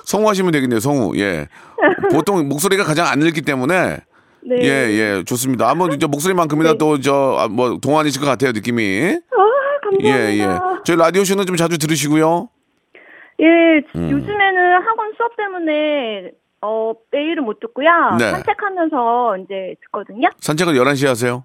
성우 0.06 0.28
하시면 0.28 0.52
되겠네요. 0.52 0.80
성우. 0.80 1.15
예, 1.17 1.47
보통 2.12 2.47
목소리가 2.50 2.84
가장 2.84 3.08
안 3.08 3.19
늙기 3.19 3.41
때문에 3.43 4.00
네. 4.43 4.56
예, 4.62 4.67
예, 4.67 5.23
좋습니다. 5.23 5.69
한번 5.69 5.93
이제 5.93 6.06
목소리만큼이나 6.08 6.71
네. 6.73 6.78
또저 6.78 7.47
뭐 7.52 7.78
동안이실 7.82 8.21
것 8.21 8.28
같아요, 8.28 8.52
느낌이. 8.52 9.15
아, 9.32 9.89
감사합니다. 9.89 10.10
예, 10.10 10.39
예. 10.39 10.60
저희 10.84 10.97
라디오 10.97 11.23
쇼는 11.23 11.45
좀 11.45 11.56
자주 11.56 11.78
들으시고요. 11.78 12.50
예, 13.39 13.45
음. 13.95 14.10
요즘에는 14.12 14.73
학원 14.84 15.13
수업 15.15 15.36
때문에 15.36 16.32
어, 16.62 16.93
매일은 17.12 17.43
못 17.43 17.60
듣고요. 17.60 17.88
네. 18.17 18.32
산책하면서 18.32 19.38
이제 19.38 19.76
듣거든요. 19.84 20.30
산책을 20.39 20.73
11시에 20.73 21.08
하세요? 21.08 21.43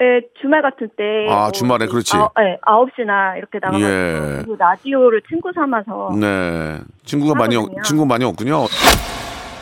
예, 0.00 0.20
주말 0.40 0.62
같은 0.62 0.88
때. 0.96 1.26
아, 1.30 1.50
주말에, 1.50 1.86
그렇지. 1.86 2.16
아, 2.16 2.28
예, 2.40 2.58
9시나 2.64 3.38
이렇게 3.38 3.58
나가서 3.60 3.82
예. 3.82 4.42
그 4.44 4.54
라디오를 4.58 5.22
친구 5.28 5.50
삼아서. 5.52 6.10
네. 6.20 6.78
친구가 7.04 7.34
많이, 7.34 7.56
없- 7.56 7.62
하거든요. 7.64 7.82
친구 7.82 8.06
많이 8.06 8.24
없군요. 8.24 8.66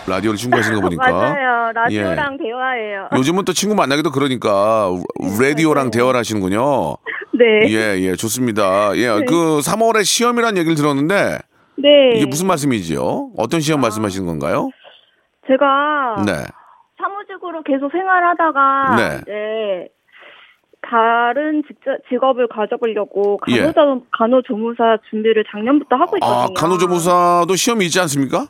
라디오를 0.06 0.36
친구 0.36 0.56
하시는 0.56 0.76
거 0.76 0.82
보니까. 0.82 1.10
맞아요. 1.10 1.72
라디오랑 1.72 2.36
대화해요. 2.38 3.08
요즘은 3.16 3.44
또 3.44 3.52
친구 3.52 3.74
만나기도 3.74 4.10
그러니까 4.10 4.90
라디오랑 5.40 5.84
맞아요. 5.86 5.90
대화를 5.90 6.18
하시는군요. 6.20 6.96
네. 7.32 7.68
예, 7.68 8.00
예, 8.00 8.14
좋습니다. 8.16 8.96
예, 8.96 9.06
그 9.26 9.60
3월에 9.60 10.04
시험이라는 10.04 10.56
얘기를 10.58 10.76
들었는데 10.76 11.38
네. 11.76 12.10
이게 12.14 12.26
무슨 12.26 12.46
말씀이지요? 12.46 13.30
어떤 13.36 13.60
시험 13.60 13.80
말씀하시는 13.80 14.26
건가요? 14.26 14.70
제가 15.48 16.22
네. 16.24 16.32
사무직으로 16.98 17.62
계속 17.64 17.90
생활하다가 17.90 18.96
네. 18.96 19.18
이제 19.22 19.88
다른 20.88 21.62
직접, 21.66 21.96
직업을 22.08 22.46
가져보려고 22.48 23.40
예. 23.48 23.58
간호사 23.60 24.00
간호조무사 24.12 24.98
준비를 25.10 25.44
작년부터 25.50 25.96
하고 25.96 26.16
있거든요. 26.18 26.38
아, 26.38 26.48
간호조무사도 26.54 27.56
시험이 27.56 27.86
있지 27.86 27.98
않습니까? 28.00 28.46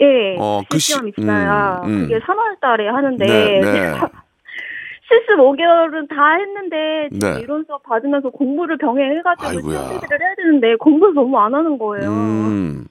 예. 0.00 0.36
어, 0.38 0.60
그 0.68 0.78
시- 0.78 0.92
시험 0.92 1.08
있어요. 1.08 1.80
음, 1.84 1.88
음. 1.88 2.00
그게 2.02 2.18
3월 2.18 2.60
달에 2.60 2.88
하는데 2.88 3.24
네, 3.24 3.60
네. 3.60 3.92
실습 5.06 5.38
5개월은 5.38 6.08
다 6.08 6.32
했는데 6.38 7.08
네. 7.12 7.40
이론 7.42 7.64
수업 7.66 7.82
받으면서 7.84 8.30
공부를 8.30 8.78
병행해가지고 8.78 9.48
아이고야. 9.48 9.78
시험 9.78 10.00
해야 10.20 10.34
되는데 10.36 10.74
공부를 10.76 11.14
너무 11.14 11.38
안 11.38 11.54
하는 11.54 11.78
거예요. 11.78 12.08
음. 12.10 12.86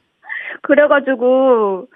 그래가지고 0.61 1.87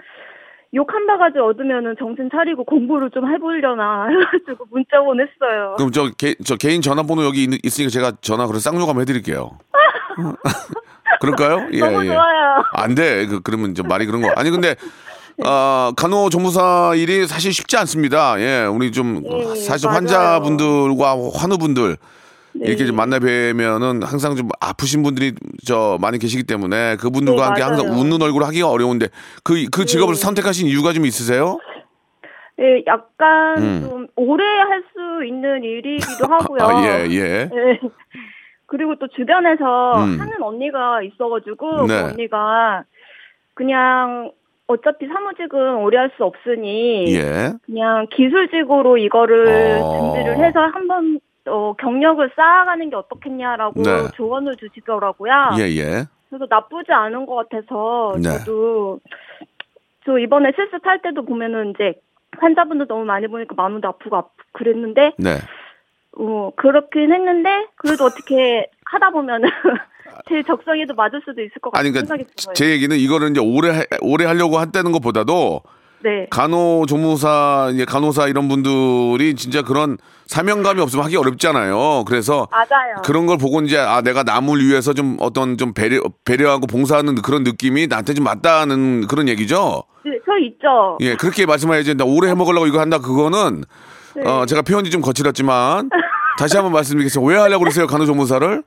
욕 0.73 0.93
한 0.93 1.07
바가지 1.07 1.39
얻으면은 1.39 1.95
정신 1.97 2.29
차리고 2.29 2.65
공부를 2.65 3.09
좀 3.11 3.31
해보려나 3.31 4.07
해가지고 4.09 4.65
문자 4.71 4.99
보냈어요. 4.99 5.75
그럼 5.77 5.91
저, 5.91 6.09
개, 6.17 6.35
저 6.45 6.55
개인 6.57 6.81
전화번호 6.81 7.23
여기 7.23 7.43
있, 7.45 7.65
있으니까 7.65 7.89
제가 7.89 8.11
전화 8.21 8.45
그래서 8.47 8.69
쌍욕 8.69 8.87
한번 8.87 9.01
해드릴게요. 9.01 9.51
그럴까요? 11.21 11.67
예, 11.73 11.79
너무 11.79 12.03
예. 12.05 12.07
좋아요. 12.09 12.63
안 12.73 12.95
돼. 12.95 13.25
그, 13.27 13.41
그러면 13.41 13.75
좀 13.75 13.87
말이 13.87 14.05
그런 14.05 14.21
거. 14.21 14.31
아니, 14.35 14.49
근데, 14.49 14.75
어, 15.45 15.91
간호 15.95 16.29
조무사 16.29 16.93
일이 16.95 17.27
사실 17.27 17.53
쉽지 17.53 17.77
않습니다. 17.77 18.39
예, 18.39 18.65
우리 18.65 18.91
좀, 18.91 19.23
예, 19.25 19.55
사실 19.55 19.87
맞아요. 19.87 19.97
환자분들과 19.97 21.15
환우분들, 21.33 21.97
네. 22.53 22.67
이렇게 22.67 22.85
좀 22.87 22.95
만나 22.95 23.19
뵈면은 23.19 24.01
항상 24.01 24.35
좀 24.35 24.49
아프신 24.59 25.03
분들이 25.03 25.33
저 25.63 25.99
많이 26.01 26.17
계시기 26.17 26.41
때문에 26.43 26.95
그분들과 26.95 27.37
네, 27.41 27.45
함께 27.45 27.61
항상 27.61 27.85
맞아요. 27.87 27.99
웃는 28.01 28.19
얼굴 28.23 28.43
하기가 28.45 28.67
어려운데 28.67 29.09
그, 29.43 29.65
그 29.71 29.85
직업을 29.85 30.15
네. 30.15 30.19
선택하신 30.19 30.65
이유가 30.67 30.91
좀 30.91 31.05
있으세요? 31.05 31.59
예, 32.59 32.83
약간 32.87 33.57
음. 33.59 33.81
좀 33.87 34.07
오래 34.15 34.43
할 34.43 34.81
수 34.91 35.23
있는 35.25 35.63
일이기도 35.63 36.25
하고요. 36.33 36.63
아, 36.63 36.83
예, 36.83 37.05
예. 37.11 37.49
예. 38.67 38.77
그리고 38.77 38.95
또 38.95 39.07
주변에서 39.07 40.03
음. 40.03 40.19
하는 40.19 40.41
언니가 40.41 41.01
있어가지고 41.01 41.87
네. 41.87 42.01
그 42.01 42.05
언니가 42.09 42.83
그냥 43.53 44.31
어차피 44.67 45.07
사무직은 45.07 45.75
오래 45.77 45.97
할 45.97 46.11
수 46.17 46.25
없으니 46.25 47.05
예. 47.15 47.53
그냥 47.65 48.07
기술직으로 48.11 48.97
이거를 48.97 49.79
어. 49.81 50.13
준비를 50.13 50.37
해서 50.43 50.59
한번 50.59 51.19
어, 51.45 51.73
경력을 51.79 52.29
쌓아가는 52.35 52.89
게 52.89 52.95
어떻겠냐라고 52.95 53.81
네. 53.81 54.07
조언을 54.15 54.57
주시더라고요. 54.57 55.31
예, 55.59 55.63
예. 55.77 56.05
그래서 56.29 56.45
나쁘지 56.49 56.91
않은 56.91 57.25
것 57.25 57.35
같아서 57.35 58.15
네. 58.17 58.37
저도 58.39 58.99
저 60.05 60.17
이번에 60.19 60.51
실습할 60.55 61.01
때도 61.01 61.23
보면은 61.23 61.71
이제 61.71 61.93
환자분들 62.37 62.87
너무 62.87 63.05
많이 63.05 63.27
보니까 63.27 63.55
마음도 63.55 63.87
아프고 63.87 64.17
아프 64.17 64.29
그랬는데 64.51 65.13
네. 65.17 65.29
어 66.19 66.51
그렇긴 66.55 67.13
했는데 67.13 67.49
그래도 67.77 68.05
어떻게 68.05 68.67
하다 68.85 69.11
보면은 69.11 69.49
제 70.29 70.41
적성에도 70.43 70.93
맞을 70.95 71.21
수도 71.25 71.41
있을 71.41 71.51
것 71.61 71.69
아니, 71.77 71.91
같은 71.91 72.07
그러니까. 72.07 72.53
제 72.53 72.71
얘기는 72.71 72.95
이거는 72.95 73.31
이제 73.31 73.39
오래, 73.39 73.69
하- 73.69 73.83
오래 74.01 74.25
하려고 74.25 74.57
한다는 74.57 74.91
것보다도 74.91 75.61
네. 76.03 76.27
간호조무사, 76.29 77.71
이제 77.73 77.85
간호사 77.85 78.27
이런 78.27 78.47
분들이 78.47 79.35
진짜 79.35 79.61
그런 79.61 79.97
사명감이 80.25 80.81
없으면 80.81 81.05
하기 81.05 81.17
어렵잖아요. 81.17 82.03
그래서 82.07 82.47
맞아요. 82.51 82.95
그런 83.03 83.25
걸 83.25 83.37
보고 83.37 83.61
이제 83.61 83.77
아 83.77 84.01
내가 84.01 84.23
남을 84.23 84.65
위해서 84.65 84.93
좀 84.93 85.17
어떤 85.19 85.57
좀 85.57 85.73
배려 85.73 86.01
배려하고 86.25 86.67
봉사하는 86.67 87.15
그런 87.21 87.43
느낌이 87.43 87.87
나한테 87.87 88.13
좀 88.13 88.25
맞다는 88.25 89.07
그런 89.07 89.27
얘기죠. 89.29 89.83
네, 90.05 90.11
저 90.25 90.37
있죠. 90.39 90.97
예, 91.01 91.15
그렇게 91.15 91.45
말씀하야지. 91.45 91.95
나 91.95 92.05
오래 92.05 92.29
해먹으려고 92.29 92.67
이거 92.67 92.79
한다 92.79 92.99
그거는 92.99 93.63
네. 94.15 94.23
어 94.27 94.45
제가 94.45 94.61
표현이 94.63 94.89
좀 94.89 95.01
거칠었지만 95.01 95.89
다시 96.37 96.55
한번 96.55 96.73
말씀드리겠습니다. 96.73 97.29
왜 97.31 97.37
하려고 97.37 97.61
그러세요 97.63 97.87
간호조무사를? 97.87 98.63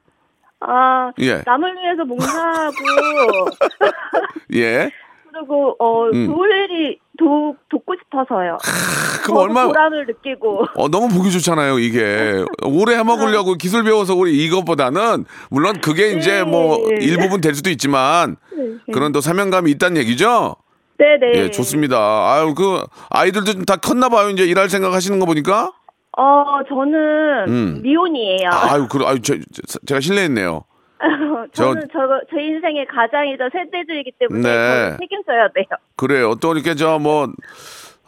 아 0.61 1.11
예. 1.21 1.43
남을 1.47 1.75
위해서 1.77 2.05
봉사하고 2.05 2.75
예. 4.55 4.91
그리고 5.33 5.77
어 5.79 6.07
음. 6.13 6.27
좋을 6.27 6.51
일이 6.71 6.99
도, 7.19 7.55
돕고 7.71 7.95
싶어서요. 8.03 8.59
그럼 9.23 9.37
저도 9.37 9.41
얼마 9.41 9.67
보람을 9.67 10.07
느끼고 10.07 10.65
어, 10.75 10.89
너무 10.89 11.09
보기 11.09 11.31
좋잖아요, 11.31 11.79
이게. 11.79 12.45
오래 12.65 12.97
해먹으려고 12.97 13.55
기술 13.55 13.85
배워서 13.85 14.15
우리 14.15 14.43
이것보다는, 14.45 15.27
물론 15.51 15.81
그게 15.81 16.13
이제 16.13 16.43
뭐 16.43 16.79
네. 16.89 17.05
일부분 17.05 17.41
될 17.43 17.55
수도 17.55 17.69
있지만, 17.71 18.37
그런 18.93 19.13
또 19.13 19.21
사명감이 19.21 19.71
있다는 19.73 19.99
얘기죠? 19.99 20.57
네네. 20.97 21.33
예, 21.35 21.51
좋습니다. 21.51 21.99
아유, 21.99 22.55
그, 22.55 22.83
아이들도 23.11 23.53
좀 23.53 23.65
다 23.67 23.77
컸나봐요, 23.77 24.31
이제 24.31 24.45
일할 24.45 24.71
생각 24.71 24.95
하시는 24.95 25.19
거 25.21 25.27
보니까? 25.27 25.73
어 26.21 26.61
저는 26.69 27.49
음. 27.49 27.81
미혼이에요. 27.83 28.51
아유, 28.53 28.87
그, 28.91 28.99
아유, 29.07 29.21
제, 29.23 29.41
가 29.89 30.01
실례했네요. 30.01 30.65
저는 31.55 31.89
저, 31.91 31.99
제 32.31 32.43
인생의 32.43 32.87
가장이자 32.89 33.49
세대들이기 33.51 34.13
때문에 34.19 34.43
네. 34.43 34.97
책임져야 35.01 35.49
돼요. 35.55 35.65
그래요. 35.97 36.35
또 36.35 36.53
이렇게 36.53 36.75
저 36.75 36.99
뭐, 36.99 37.29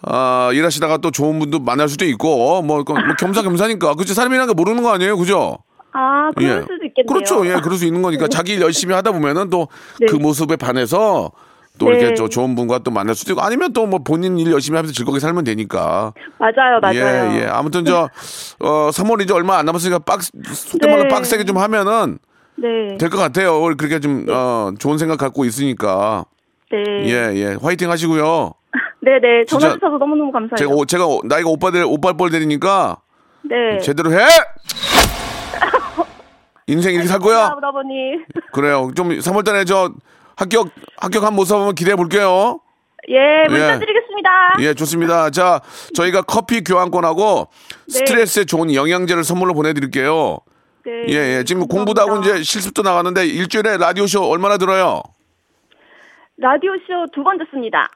아, 0.03 0.51
일하시다가 0.53 0.99
또 0.99 1.11
좋은 1.11 1.39
분도 1.39 1.59
만날 1.59 1.89
수도 1.89 2.05
있고, 2.05 2.61
뭐, 2.61 2.85
그, 2.85 2.93
뭐 2.93 3.01
겸사겸사니까. 3.19 3.95
그죠? 3.95 4.13
사람이라는 4.13 4.53
게 4.53 4.55
모르는 4.55 4.83
거 4.83 4.91
아니에요? 4.93 5.17
그죠? 5.17 5.59
아 5.95 6.31
그럴 6.35 6.51
예. 6.51 6.61
수도 6.63 6.85
있겠네요. 6.87 7.07
그렇죠. 7.07 7.47
예, 7.47 7.61
그럴 7.61 7.77
수 7.77 7.85
있는 7.87 8.01
거니까 8.03 8.27
자기 8.27 8.55
일 8.55 8.63
열심히 8.63 8.95
하다 8.95 9.13
보면은 9.13 9.51
또 9.51 9.69
그 10.09 10.17
네. 10.17 10.19
모습에 10.19 10.57
반해서 10.57 11.31
또 11.85 11.91
네. 11.91 11.99
이렇게 11.99 12.15
저 12.15 12.29
좋은 12.29 12.55
분과 12.55 12.79
또 12.81 12.91
만날 12.93 13.15
수도 13.17 13.33
있고 13.33 13.43
아니면 13.43 13.73
또 13.73 13.87
뭐 13.87 13.99
본인 13.99 14.39
일 14.39 14.53
열심히 14.53 14.77
하면서 14.77 14.95
즐겁게 14.95 15.19
살면 15.19 15.43
되니까. 15.45 16.13
맞아요, 16.39 16.79
맞아요. 16.81 17.33
예, 17.35 17.41
예. 17.43 17.47
아무튼 17.47 17.85
저, 17.85 18.09
어, 18.61 18.91
3월 18.91 19.21
이제 19.23 19.35
얼마 19.35 19.59
안 19.59 19.67
남았으니까 19.67 19.99
빡, 20.01 20.23
속된 20.23 20.89
말로 20.91 21.03
네. 21.05 21.09
빡세게 21.09 21.45
좀 21.45 21.59
하면은 21.59 22.19
네, 22.57 22.97
될 22.99 23.11
것 23.11 23.19
같아요. 23.19 23.61
그렇게 23.77 23.99
좀, 23.99 24.27
어, 24.31 24.71
좋은 24.79 24.99
생각 24.99 25.19
갖고 25.19 25.45
있으니까. 25.45 26.25
네, 26.71 26.79
예, 27.07 27.33
예. 27.35 27.57
화이팅 27.61 27.91
하시고요. 27.91 28.53
네, 29.03 29.19
네. 29.21 29.45
전화 29.47 29.75
주셔서 29.75 29.99
너무 29.99 30.15
너무 30.17 30.31
감사해요. 30.31 30.57
제가, 30.57 30.71
오- 30.73 30.85
제가 30.87 31.07
오- 31.07 31.23
나이가 31.25 31.49
오빠들, 31.51 31.85
오빠 31.87 32.13
뻘 32.13 32.31
되니까 32.31 32.99
네. 33.43 33.79
제대로 33.81 34.13
해! 34.13 34.21
인생 36.69 36.95
이렇게 36.95 37.09
살 37.09 37.19
거야? 37.19 37.47
아버님. 37.63 38.25
그래요. 38.53 38.91
좀 38.95 39.09
3월 39.11 39.45
달에 39.45 39.65
저 39.65 39.91
합격 40.37 40.69
합격한 40.99 41.35
모습 41.35 41.57
한번 41.57 41.75
기대해 41.75 41.97
볼게요. 41.97 42.61
예, 43.09 43.49
문자 43.49 43.79
드리겠습니다. 43.81 44.31
예, 44.61 44.75
좋습니다. 44.75 45.31
자, 45.31 45.61
저희가 45.95 46.23
커피 46.23 46.63
교환권하고 46.63 47.49
네. 47.89 47.99
스트레스에 47.99 48.45
좋은 48.45 48.73
영양제를 48.75 49.25
선물로 49.25 49.55
보내 49.55 49.73
드릴게요. 49.73 50.39
네. 50.85 50.93
예, 51.09 51.39
예. 51.39 51.45
지금 51.45 51.67
공부도 51.67 52.01
하고. 52.01 52.19
이제 52.21 52.43
실습도 52.43 52.83
나가는데 52.83 53.27
일주일에 53.27 53.77
라디오 53.77 54.07
쇼 54.07 54.23
얼마나 54.29 54.57
들어요? 54.57 55.03
라디오 56.39 56.73
쇼 56.87 57.07
두 57.13 57.23
번 57.25 57.39
듣습니다. 57.39 57.89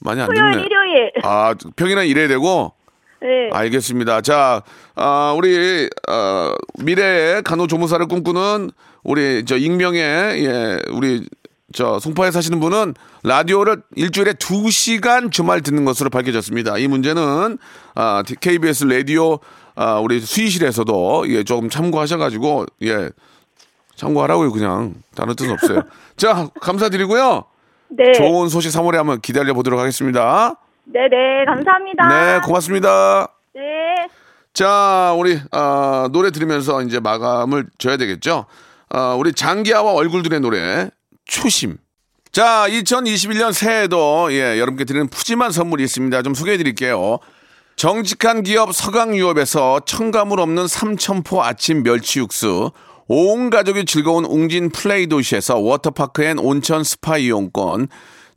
많이 0.00 0.20
안 0.20 0.28
토요일, 0.28 0.52
듣네. 0.52 0.64
일요일. 0.64 1.12
아, 1.24 1.54
평일에 1.76 2.06
일해야 2.06 2.28
되고 2.28 2.72
네. 3.20 3.50
알겠습니다. 3.52 4.20
자, 4.20 4.62
아, 4.94 5.34
우리 5.36 5.88
어, 6.08 6.54
미래의 6.78 7.42
간호조무사를 7.42 8.06
꿈꾸는 8.06 8.70
우리 9.02 9.44
저 9.44 9.56
익명의 9.56 10.02
예, 10.44 10.78
우리 10.90 11.26
저 11.72 11.98
송파에 11.98 12.30
사시는 12.30 12.60
분은 12.60 12.94
라디오를 13.24 13.82
일주일에 13.94 14.34
두 14.34 14.70
시간 14.70 15.30
주말 15.30 15.60
듣는 15.60 15.84
것으로 15.84 16.10
밝혀졌습니다. 16.10 16.78
이 16.78 16.88
문제는 16.88 17.58
아, 17.94 18.22
KBS 18.40 18.84
라디오 18.84 19.38
아, 19.74 19.98
우리 20.00 20.20
수의실에서도 20.20 21.24
예, 21.28 21.44
조금 21.44 21.68
참고하셔가지고 21.68 22.66
예, 22.84 23.10
참고하라고요 23.96 24.52
그냥 24.52 24.94
다른 25.14 25.34
뜻은 25.34 25.52
없어요. 25.52 25.82
자, 26.16 26.48
감사드리고요. 26.60 27.44
네. 27.90 28.12
좋은 28.12 28.48
소식 28.48 28.68
3월에 28.68 28.94
한번 28.94 29.20
기다려 29.20 29.54
보도록 29.54 29.80
하겠습니다. 29.80 30.54
네, 30.90 31.00
네. 31.10 31.44
감사합니다. 31.46 32.08
네, 32.08 32.40
고맙습니다. 32.44 33.28
네. 33.54 34.08
자, 34.54 35.14
우리 35.16 35.38
아, 35.52 36.08
노래 36.12 36.30
들으면서 36.30 36.82
이제 36.82 36.98
마감을 36.98 37.66
줘야 37.78 37.96
되겠죠. 37.96 38.46
아, 38.88 39.14
우리 39.14 39.32
장기하와 39.32 39.92
얼굴들의 39.92 40.40
노래 40.40 40.90
초심. 41.26 41.76
자, 42.32 42.66
2021년 42.68 43.52
새해에도 43.52 44.28
예, 44.32 44.58
여러분께 44.58 44.84
드리는 44.84 45.08
푸짐한 45.08 45.52
선물이 45.52 45.84
있습니다. 45.84 46.22
좀 46.22 46.34
소개해 46.34 46.56
드릴게요. 46.56 47.18
정직한 47.76 48.42
기업 48.42 48.74
서강유업에서 48.74 49.80
첨가물 49.86 50.40
없는 50.40 50.66
삼천포 50.66 51.42
아침 51.42 51.82
멸치 51.82 52.18
육수, 52.18 52.72
온 53.06 53.50
가족이 53.50 53.84
즐거운 53.84 54.24
웅진 54.24 54.70
플레이 54.70 55.06
도시에서 55.06 55.58
워터파크 55.58 56.24
and 56.24 56.38
온천 56.38 56.82
스파 56.82 57.18
이용권, 57.18 57.88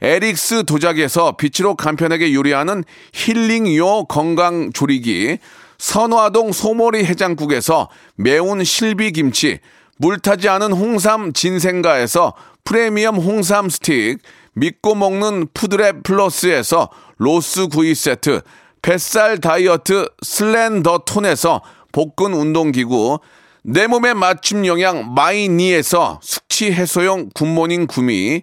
에릭스 0.00 0.64
도자기에서 0.64 1.36
빛으로 1.36 1.74
간편하게 1.74 2.32
요리하는 2.34 2.84
힐링요 3.12 4.04
건강 4.04 4.72
조리기 4.72 5.38
선화동 5.78 6.52
소머리 6.52 7.04
해장국에서 7.04 7.88
매운 8.16 8.64
실비 8.64 9.12
김치, 9.12 9.60
물타지 9.98 10.48
않은 10.48 10.72
홍삼 10.72 11.32
진생가에서 11.32 12.34
프리미엄 12.64 13.16
홍삼 13.16 13.68
스틱, 13.68 14.18
믿고 14.54 14.94
먹는 14.96 15.48
푸드랩 15.54 16.02
플러스에서 16.02 16.90
로스 17.16 17.68
구이 17.68 17.94
세트, 17.94 18.42
뱃살 18.82 19.38
다이어트 19.38 20.08
슬렌더 20.22 21.04
톤에서 21.06 21.62
복근 21.92 22.34
운동기구, 22.34 23.20
내 23.62 23.86
몸에 23.86 24.14
맞춤 24.14 24.66
영양 24.66 25.14
마이니에서 25.14 26.20
숙취 26.22 26.72
해소용 26.72 27.30
굿모닝 27.34 27.86
구미, 27.86 28.42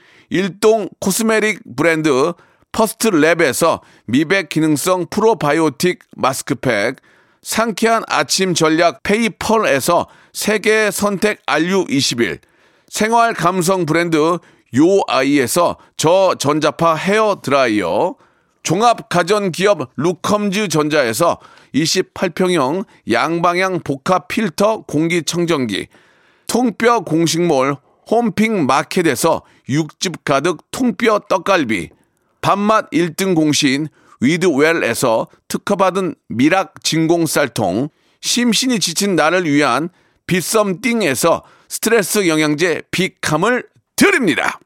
일동 0.31 0.87
코스메틱 1.01 1.75
브랜드 1.75 2.31
퍼스트 2.71 3.11
랩에서 3.11 3.81
미백 4.05 4.47
기능성 4.47 5.07
프로바이오틱 5.09 5.99
마스크팩, 6.15 6.95
상쾌한 7.41 8.03
아침 8.07 8.53
전략 8.53 9.03
페이펄에서 9.03 10.07
세계 10.31 10.89
선택 10.89 11.45
RU21, 11.45 12.39
생활 12.87 13.33
감성 13.33 13.85
브랜드 13.85 14.37
요아이에서 14.73 15.75
저전자파 15.97 16.95
헤어 16.95 17.41
드라이어, 17.43 18.15
종합 18.63 19.09
가전 19.09 19.51
기업 19.51 19.91
루컴즈 19.97 20.69
전자에서 20.69 21.39
28평형 21.75 22.85
양방향 23.11 23.81
복합 23.81 24.29
필터 24.29 24.83
공기청정기, 24.83 25.89
통뼈 26.47 27.01
공식몰 27.01 27.75
홈핑 28.09 28.65
마켓에서 28.65 29.43
육즙 29.69 30.23
가득 30.25 30.69
통뼈 30.71 31.19
떡갈비, 31.29 31.89
밥맛 32.41 32.89
1등 32.91 33.35
공신 33.35 33.87
위드웰에서 34.19 35.27
특허받은 35.47 36.15
미락 36.29 36.83
진공 36.83 37.25
쌀통, 37.25 37.89
심신이 38.21 38.79
지친 38.79 39.15
나를 39.15 39.45
위한 39.45 39.89
비썸띵에서 40.27 41.43
스트레스 41.67 42.27
영양제 42.27 42.83
비캄을 42.91 43.67
드립니다. 43.95 44.59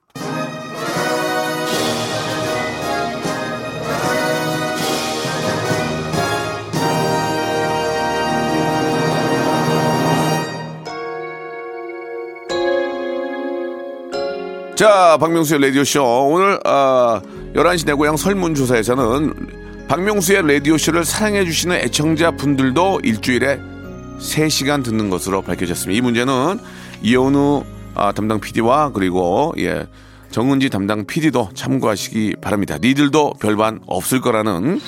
자, 14.76 15.18
박명수의 15.22 15.62
라디오쇼. 15.62 16.04
오늘, 16.04 16.60
아, 16.66 17.22
11시 17.54 17.86
내 17.86 17.94
고향 17.94 18.18
설문조사에서는 18.18 19.88
박명수의 19.88 20.46
라디오쇼를 20.46 21.06
사랑해주시는 21.06 21.78
애청자 21.78 22.32
분들도 22.32 23.00
일주일에 23.04 23.58
3시간 24.20 24.84
듣는 24.84 25.10
것으로 25.10 25.42
밝혀졌습니다. 25.44 25.98
이 25.98 26.02
문제는 26.02 26.60
이현우 27.04 27.64
아, 27.94 28.12
담당 28.12 28.42
PD와 28.42 28.92
그리고, 28.92 29.54
예, 29.60 29.88
정은지 30.30 30.70
담당 30.70 31.06
PD도 31.06 31.52
참고하시기 31.54 32.36
바랍니다. 32.42 32.78
니들도 32.82 33.36
별반 33.40 33.80
없을 33.86 34.20
거라는 34.20 34.82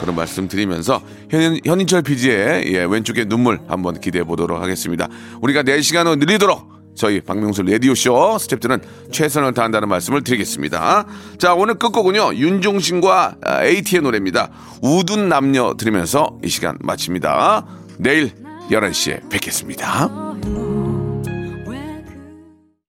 그런 0.00 0.14
말씀 0.14 0.48
드리면서 0.48 1.00
현, 1.30 1.58
현인철 1.64 2.02
PD의 2.02 2.74
예, 2.74 2.84
왼쪽에 2.84 3.24
눈물 3.24 3.60
한번 3.68 3.98
기대해 3.98 4.24
보도록 4.24 4.60
하겠습니다. 4.60 5.08
우리가 5.40 5.62
4시간을 5.62 6.18
늘리도록 6.18 6.81
저희 6.94 7.20
박명수 7.20 7.62
라디오쇼 7.62 8.36
스탭들은 8.38 8.80
최선을 9.10 9.54
다한다는 9.54 9.88
말씀을 9.88 10.22
드리겠습니다. 10.22 11.06
자, 11.38 11.54
오늘 11.54 11.74
끝곡은요, 11.74 12.34
윤종신과 12.34 13.36
AT의 13.64 14.02
노래입니다. 14.02 14.50
우둔 14.82 15.28
남녀 15.28 15.74
들으면서 15.76 16.38
이 16.44 16.48
시간 16.48 16.76
마칩니다. 16.80 17.66
내일 17.98 18.32
11시에 18.70 19.28
뵙겠습니다. 19.30 20.31